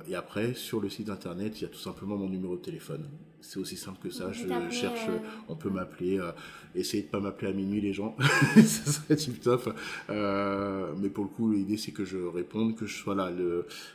et 0.09 0.15
après, 0.15 0.55
sur 0.55 0.81
le 0.81 0.89
site 0.89 1.11
internet, 1.11 1.61
il 1.61 1.63
y 1.63 1.67
a 1.67 1.69
tout 1.69 1.79
simplement 1.79 2.14
mon 2.17 2.29
numéro 2.29 2.57
de 2.57 2.63
téléphone. 2.63 3.09
C'est 3.45 3.61
aussi 3.61 3.77
simple 3.77 3.99
que 4.03 4.11
ça. 4.11 4.33
Je 4.33 4.47
cherche, 4.71 5.07
euh, 5.09 5.19
on 5.49 5.55
peut 5.55 5.69
m'appeler. 5.69 6.19
Euh, 6.19 6.33
essayez 6.75 7.03
de 7.03 7.09
pas 7.09 7.21
m'appeler 7.21 7.51
à 7.51 7.53
minuit, 7.53 7.81
les 7.81 7.93
gens. 7.93 8.17
ça 8.57 8.91
serait 8.91 9.17
tip 9.17 9.39
top. 9.43 9.77
Euh, 10.09 10.95
mais 10.97 11.11
pour 11.11 11.25
le 11.25 11.31
coup, 11.31 11.53
l'idée 11.53 11.77
c'est 11.77 11.93
que 11.93 12.07
je 12.07 12.17
réponde, 12.17 12.75
que 12.75 12.87
je 12.87 12.97
sois 12.97 13.15
là. 13.15 13.31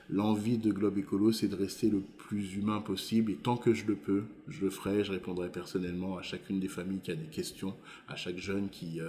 L'envie 0.10 0.60
de 0.60 0.72
Globe 0.72 1.00
Écolo, 1.00 1.32
c'est 1.32 1.48
de 1.48 1.56
rester 1.56 1.90
le 1.90 2.00
plus 2.00 2.56
humain 2.56 2.80
possible. 2.80 3.32
Et 3.32 3.36
tant 3.36 3.58
que 3.58 3.74
je 3.74 3.88
le 3.88 3.96
peux, 3.96 4.24
je 4.48 4.62
le 4.62 4.70
ferai. 4.70 5.04
Je 5.04 5.12
répondrai 5.12 5.50
personnellement 5.50 6.18
à 6.18 6.22
chacune 6.22 6.60
des 6.60 6.68
familles 6.68 7.00
qui 7.00 7.12
a 7.12 7.16
des 7.16 7.26
questions, 7.26 7.74
à 8.08 8.16
chaque 8.16 8.38
jeune 8.38 8.70
qui, 8.70 9.00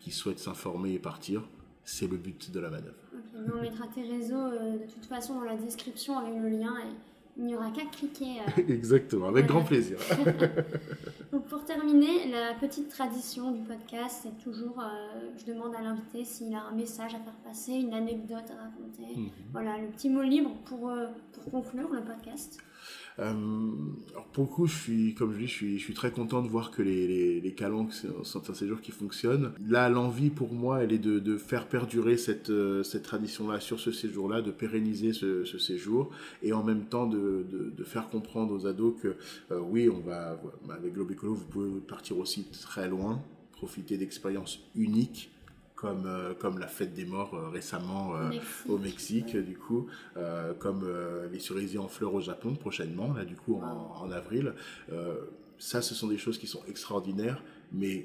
qui 0.00 0.12
souhaite 0.12 0.38
s'informer 0.38 0.94
et 0.94 0.98
partir. 0.98 1.42
C'est 1.84 2.10
le 2.10 2.16
but 2.16 2.50
de 2.50 2.60
la 2.60 2.70
manœuvre. 2.70 2.94
on 3.34 3.60
mettra 3.60 3.86
tes 3.88 4.02
réseaux 4.02 4.50
de 4.50 4.90
toute 4.90 5.04
façon 5.04 5.34
dans 5.34 5.44
la 5.44 5.56
description 5.56 6.18
avec 6.18 6.40
le 6.40 6.48
lien. 6.48 6.74
Et 6.78 6.94
il 7.40 7.46
n'y 7.46 7.56
aura 7.56 7.70
qu'à 7.70 7.86
cliquer. 7.86 8.40
Euh, 8.40 8.62
Exactement, 8.68 9.28
avec 9.28 9.46
grand 9.46 9.62
plaisir. 9.62 9.96
Donc 11.32 11.46
pour 11.46 11.64
terminer, 11.64 12.30
la 12.30 12.52
petite 12.54 12.90
tradition 12.90 13.50
du 13.50 13.62
podcast, 13.62 14.20
c'est 14.22 14.44
toujours, 14.44 14.78
euh, 14.78 15.30
je 15.38 15.50
demande 15.50 15.74
à 15.74 15.80
l'invité 15.80 16.24
s'il 16.24 16.54
a 16.54 16.64
un 16.70 16.74
message 16.74 17.14
à 17.14 17.18
faire 17.18 17.36
passer, 17.42 17.72
une 17.72 17.94
anecdote 17.94 18.44
à 18.50 18.64
raconter. 18.64 19.18
Mhm. 19.18 19.30
Voilà, 19.52 19.78
le 19.78 19.86
petit 19.88 20.10
mot 20.10 20.22
libre 20.22 20.50
pour, 20.66 20.90
euh, 20.90 21.06
pour 21.32 21.50
conclure 21.50 21.88
le 21.90 22.02
podcast. 22.02 22.58
Euh, 23.20 23.34
pour 24.32 24.44
le 24.44 24.50
coup, 24.50 24.66
je 24.66 24.76
suis, 24.76 25.14
comme 25.14 25.32
je 25.34 25.38
dis, 25.38 25.46
je 25.46 25.52
suis, 25.52 25.78
je 25.78 25.84
suis 25.84 25.94
très 25.94 26.10
content 26.10 26.42
de 26.42 26.48
voir 26.48 26.70
que 26.70 26.82
les, 26.82 27.06
les, 27.06 27.40
les 27.40 27.56
sont 28.22 28.50
un 28.50 28.54
séjour 28.54 28.80
qui 28.80 28.92
fonctionne. 28.92 29.52
Là, 29.68 29.88
l'envie 29.88 30.30
pour 30.30 30.52
moi, 30.52 30.82
elle 30.82 30.92
est 30.92 30.98
de, 30.98 31.36
faire 31.36 31.66
perdurer 31.66 32.16
cette, 32.16 32.50
euh, 32.50 32.82
cette 32.82 33.02
tradition-là 33.02 33.60
sur 33.60 33.78
ce 33.80 33.92
séjour-là, 33.92 34.40
de 34.40 34.50
pérenniser 34.50 35.12
ce, 35.12 35.44
séjour 35.58 36.10
et 36.42 36.52
en 36.52 36.62
même 36.62 36.84
temps 36.84 37.06
de 37.06 37.84
faire 37.84 38.08
comprendre 38.08 38.54
aux 38.54 38.66
ados 38.66 38.94
que 39.02 39.16
euh, 39.50 39.60
oui, 39.60 39.88
on 39.88 40.00
va, 40.00 40.40
avec 40.70 40.94
Globicolo, 40.94 41.34
vous 41.34 41.44
pouvez 41.44 41.80
partir 41.80 42.18
aussi 42.18 42.44
très 42.44 42.88
loin, 42.88 43.20
profiter 43.52 43.98
d'expériences 43.98 44.60
uniques 44.74 45.30
comme, 45.80 46.04
euh, 46.06 46.34
comme 46.34 46.58
la 46.58 46.66
fête 46.66 46.92
des 46.92 47.06
morts 47.06 47.34
euh, 47.34 47.48
récemment 47.48 48.14
euh, 48.14 48.30
au 48.68 48.76
Mexique, 48.76 49.36
du 49.36 49.56
coup, 49.56 49.86
comme 50.58 50.86
les 51.32 51.38
cerisiers 51.38 51.78
en 51.78 51.88
fleurs 51.88 52.14
au 52.14 52.20
Japon 52.20 52.54
prochainement, 52.54 53.12
là, 53.14 53.24
du 53.24 53.34
coup, 53.34 53.56
en, 53.56 54.04
en 54.04 54.10
avril. 54.10 54.52
ça, 55.58 55.80
ce 55.80 55.94
sont 55.94 56.08
des 56.08 56.18
choses 56.18 56.38
qui 56.38 56.46
sont 56.46 56.62
extraordinaires, 56.68 57.42
mais 57.72 58.04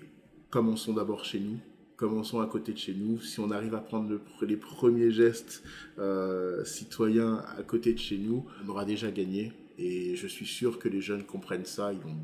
commençons 0.49 0.93
d'abord 0.93 1.25
chez 1.25 1.39
nous, 1.39 1.57
commençons 1.97 2.39
à 2.39 2.47
côté 2.47 2.71
de 2.71 2.77
chez 2.77 2.93
nous. 2.93 3.19
Si 3.19 3.39
on 3.39 3.51
arrive 3.51 3.75
à 3.75 3.81
prendre 3.81 4.09
le, 4.09 4.21
les 4.45 4.57
premiers 4.57 5.11
gestes 5.11 5.63
citoyens 6.63 7.43
à 7.57 7.63
côté 7.63 7.93
de 7.93 7.99
chez 7.99 8.17
nous, 8.17 8.45
on 8.63 8.69
aura 8.69 8.85
déjà 8.85 9.11
gagné. 9.11 9.51
Et 9.77 10.15
je 10.15 10.27
suis 10.27 10.45
sûr 10.45 10.79
que 10.79 10.87
les 10.87 11.01
jeunes 11.01 11.23
comprennent 11.23 11.65
ça. 11.65 11.91
Ils 11.91 11.99
ont, 12.07 12.17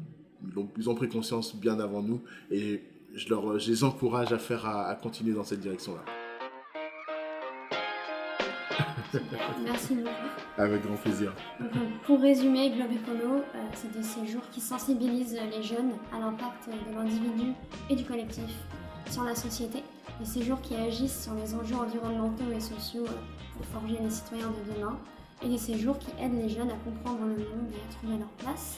ils 0.49 0.59
ont, 0.59 0.69
ils 0.77 0.89
ont 0.89 0.95
pris 0.95 1.09
conscience 1.09 1.55
bien 1.55 1.79
avant 1.79 2.01
nous. 2.01 2.21
Et 2.49 2.81
je, 3.13 3.29
leur, 3.29 3.59
je 3.59 3.69
les 3.71 3.83
encourage 3.83 4.31
à, 4.33 4.37
faire, 4.37 4.65
à, 4.65 4.87
à 4.87 4.95
continuer 4.95 5.33
dans 5.33 5.43
cette 5.43 5.59
direction-là. 5.59 6.01
Merci 9.63 9.95
beaucoup. 9.95 10.09
Avec 10.57 10.83
grand 10.83 10.95
plaisir. 10.95 11.33
Donc, 11.59 11.71
pour 12.05 12.21
résumer, 12.21 12.71
Globe 12.71 12.91
Écolo, 12.91 13.35
euh, 13.37 13.57
c'est 13.73 13.91
des 13.91 14.03
séjours 14.03 14.43
qui 14.51 14.61
sensibilisent 14.61 15.37
les 15.51 15.63
jeunes 15.63 15.93
à 16.13 16.19
l'impact 16.19 16.69
de 16.69 16.95
l'individu 16.95 17.51
et 17.89 17.95
du 17.95 18.05
collectif 18.05 18.51
sur 19.09 19.23
la 19.23 19.35
société, 19.35 19.83
des 20.19 20.25
séjours 20.25 20.61
qui 20.61 20.75
agissent 20.75 21.23
sur 21.23 21.33
les 21.33 21.53
enjeux 21.53 21.75
environnementaux 21.75 22.51
et 22.55 22.61
sociaux 22.61 23.05
euh, 23.05 23.57
pour 23.57 23.65
forger 23.65 23.97
les 24.01 24.09
citoyens 24.09 24.47
de 24.47 24.73
demain, 24.75 24.97
et 25.43 25.49
des 25.49 25.57
séjours 25.57 25.97
qui 25.99 26.11
aident 26.21 26.41
les 26.41 26.49
jeunes 26.49 26.69
à 26.69 26.75
comprendre 26.75 27.25
le 27.25 27.35
monde 27.35 27.71
et 27.73 27.89
à 27.89 27.93
trouver 27.93 28.17
leur 28.17 28.29
place 28.37 28.77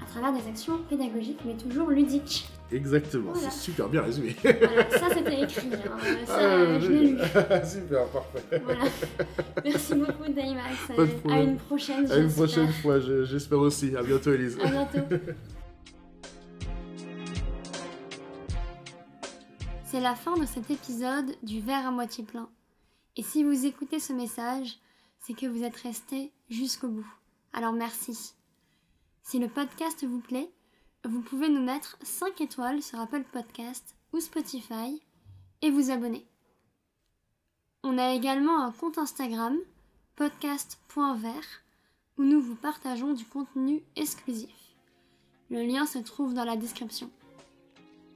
à 0.00 0.06
travers 0.06 0.32
des 0.32 0.48
actions 0.48 0.78
pédagogiques 0.88 1.40
mais 1.44 1.54
toujours 1.56 1.90
ludiques. 1.90 2.48
Exactement, 2.72 3.32
c'est 3.34 3.52
super 3.52 3.88
bien 3.88 4.02
résumé. 4.02 4.34
Voilà, 4.42 4.90
ça 4.90 5.08
c'était 5.14 5.42
écrit, 5.42 5.70
hein. 5.72 5.98
ça 6.26 6.38
ah, 6.38 6.80
je 6.80 6.90
l'ai 6.90 7.10
lu. 7.10 7.18
super, 7.64 8.06
parfait. 8.08 8.60
Voilà. 8.64 8.84
Merci 9.64 9.94
beaucoup 9.94 10.32
Daimax, 10.32 10.90
à 11.30 11.40
une 11.40 11.56
prochaine. 11.58 12.10
À 12.10 12.16
une 12.16 12.32
prochaine 12.32 12.72
fois, 12.72 12.98
j'espère 12.98 13.60
aussi. 13.60 13.96
À 13.96 14.02
bientôt 14.02 14.32
Elise. 14.32 14.58
À 14.60 14.66
bientôt. 14.68 14.98
C'est 19.84 20.00
la 20.00 20.16
fin 20.16 20.36
de 20.36 20.44
cet 20.44 20.68
épisode 20.70 21.36
du 21.44 21.60
verre 21.60 21.86
à 21.86 21.90
moitié 21.92 22.24
plein. 22.24 22.48
Et 23.16 23.22
si 23.22 23.44
vous 23.44 23.64
écoutez 23.64 24.00
ce 24.00 24.12
message, 24.12 24.76
c'est 25.20 25.34
que 25.34 25.46
vous 25.46 25.62
êtes 25.62 25.76
resté 25.76 26.32
jusqu'au 26.50 26.88
bout. 26.88 27.06
Alors 27.52 27.72
merci. 27.72 28.34
Si 29.22 29.38
le 29.38 29.48
podcast 29.48 30.04
vous 30.04 30.20
plaît, 30.20 30.50
vous 31.04 31.20
pouvez 31.20 31.48
nous 31.48 31.62
mettre 31.62 31.96
5 32.02 32.40
étoiles 32.40 32.82
sur 32.82 33.00
Apple 33.00 33.24
Podcast 33.32 33.94
ou 34.12 34.20
Spotify 34.20 35.02
et 35.62 35.70
vous 35.70 35.90
abonner. 35.90 36.26
On 37.82 37.98
a 37.98 38.12
également 38.12 38.62
un 38.62 38.72
compte 38.72 38.98
Instagram, 38.98 39.56
podcast.vert, 40.16 41.62
où 42.18 42.24
nous 42.24 42.40
vous 42.40 42.56
partageons 42.56 43.12
du 43.12 43.24
contenu 43.24 43.82
exclusif. 43.94 44.74
Le 45.50 45.62
lien 45.62 45.86
se 45.86 45.98
trouve 45.98 46.34
dans 46.34 46.44
la 46.44 46.56
description. 46.56 47.10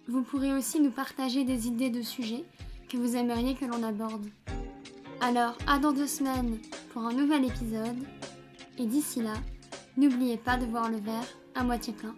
Vous 0.09 0.23
pourrez 0.23 0.53
aussi 0.53 0.81
nous 0.81 0.91
partager 0.91 1.45
des 1.45 1.69
idées 1.69 1.91
de 1.91 2.03
sujets 2.03 2.45
que 2.89 2.97
vous 2.97 3.17
aimeriez 3.17 3.55
que 3.55 3.67
l'on 3.67 3.83
aborde. 3.83 4.27
Alors, 5.21 5.57
à 5.67 5.79
dans 5.79 5.93
deux 5.93 6.07
semaines 6.07 6.59
pour 6.93 7.03
un 7.03 7.13
nouvel 7.13 7.45
épisode, 7.45 7.99
et 8.79 8.87
d'ici 8.87 9.23
là, 9.23 9.35
N'oubliez 9.97 10.37
pas 10.37 10.57
de 10.57 10.67
voir 10.67 10.89
le 10.89 10.99
verre 10.99 11.27
à 11.55 11.65
moitié 11.65 11.93
plein. 11.93 12.15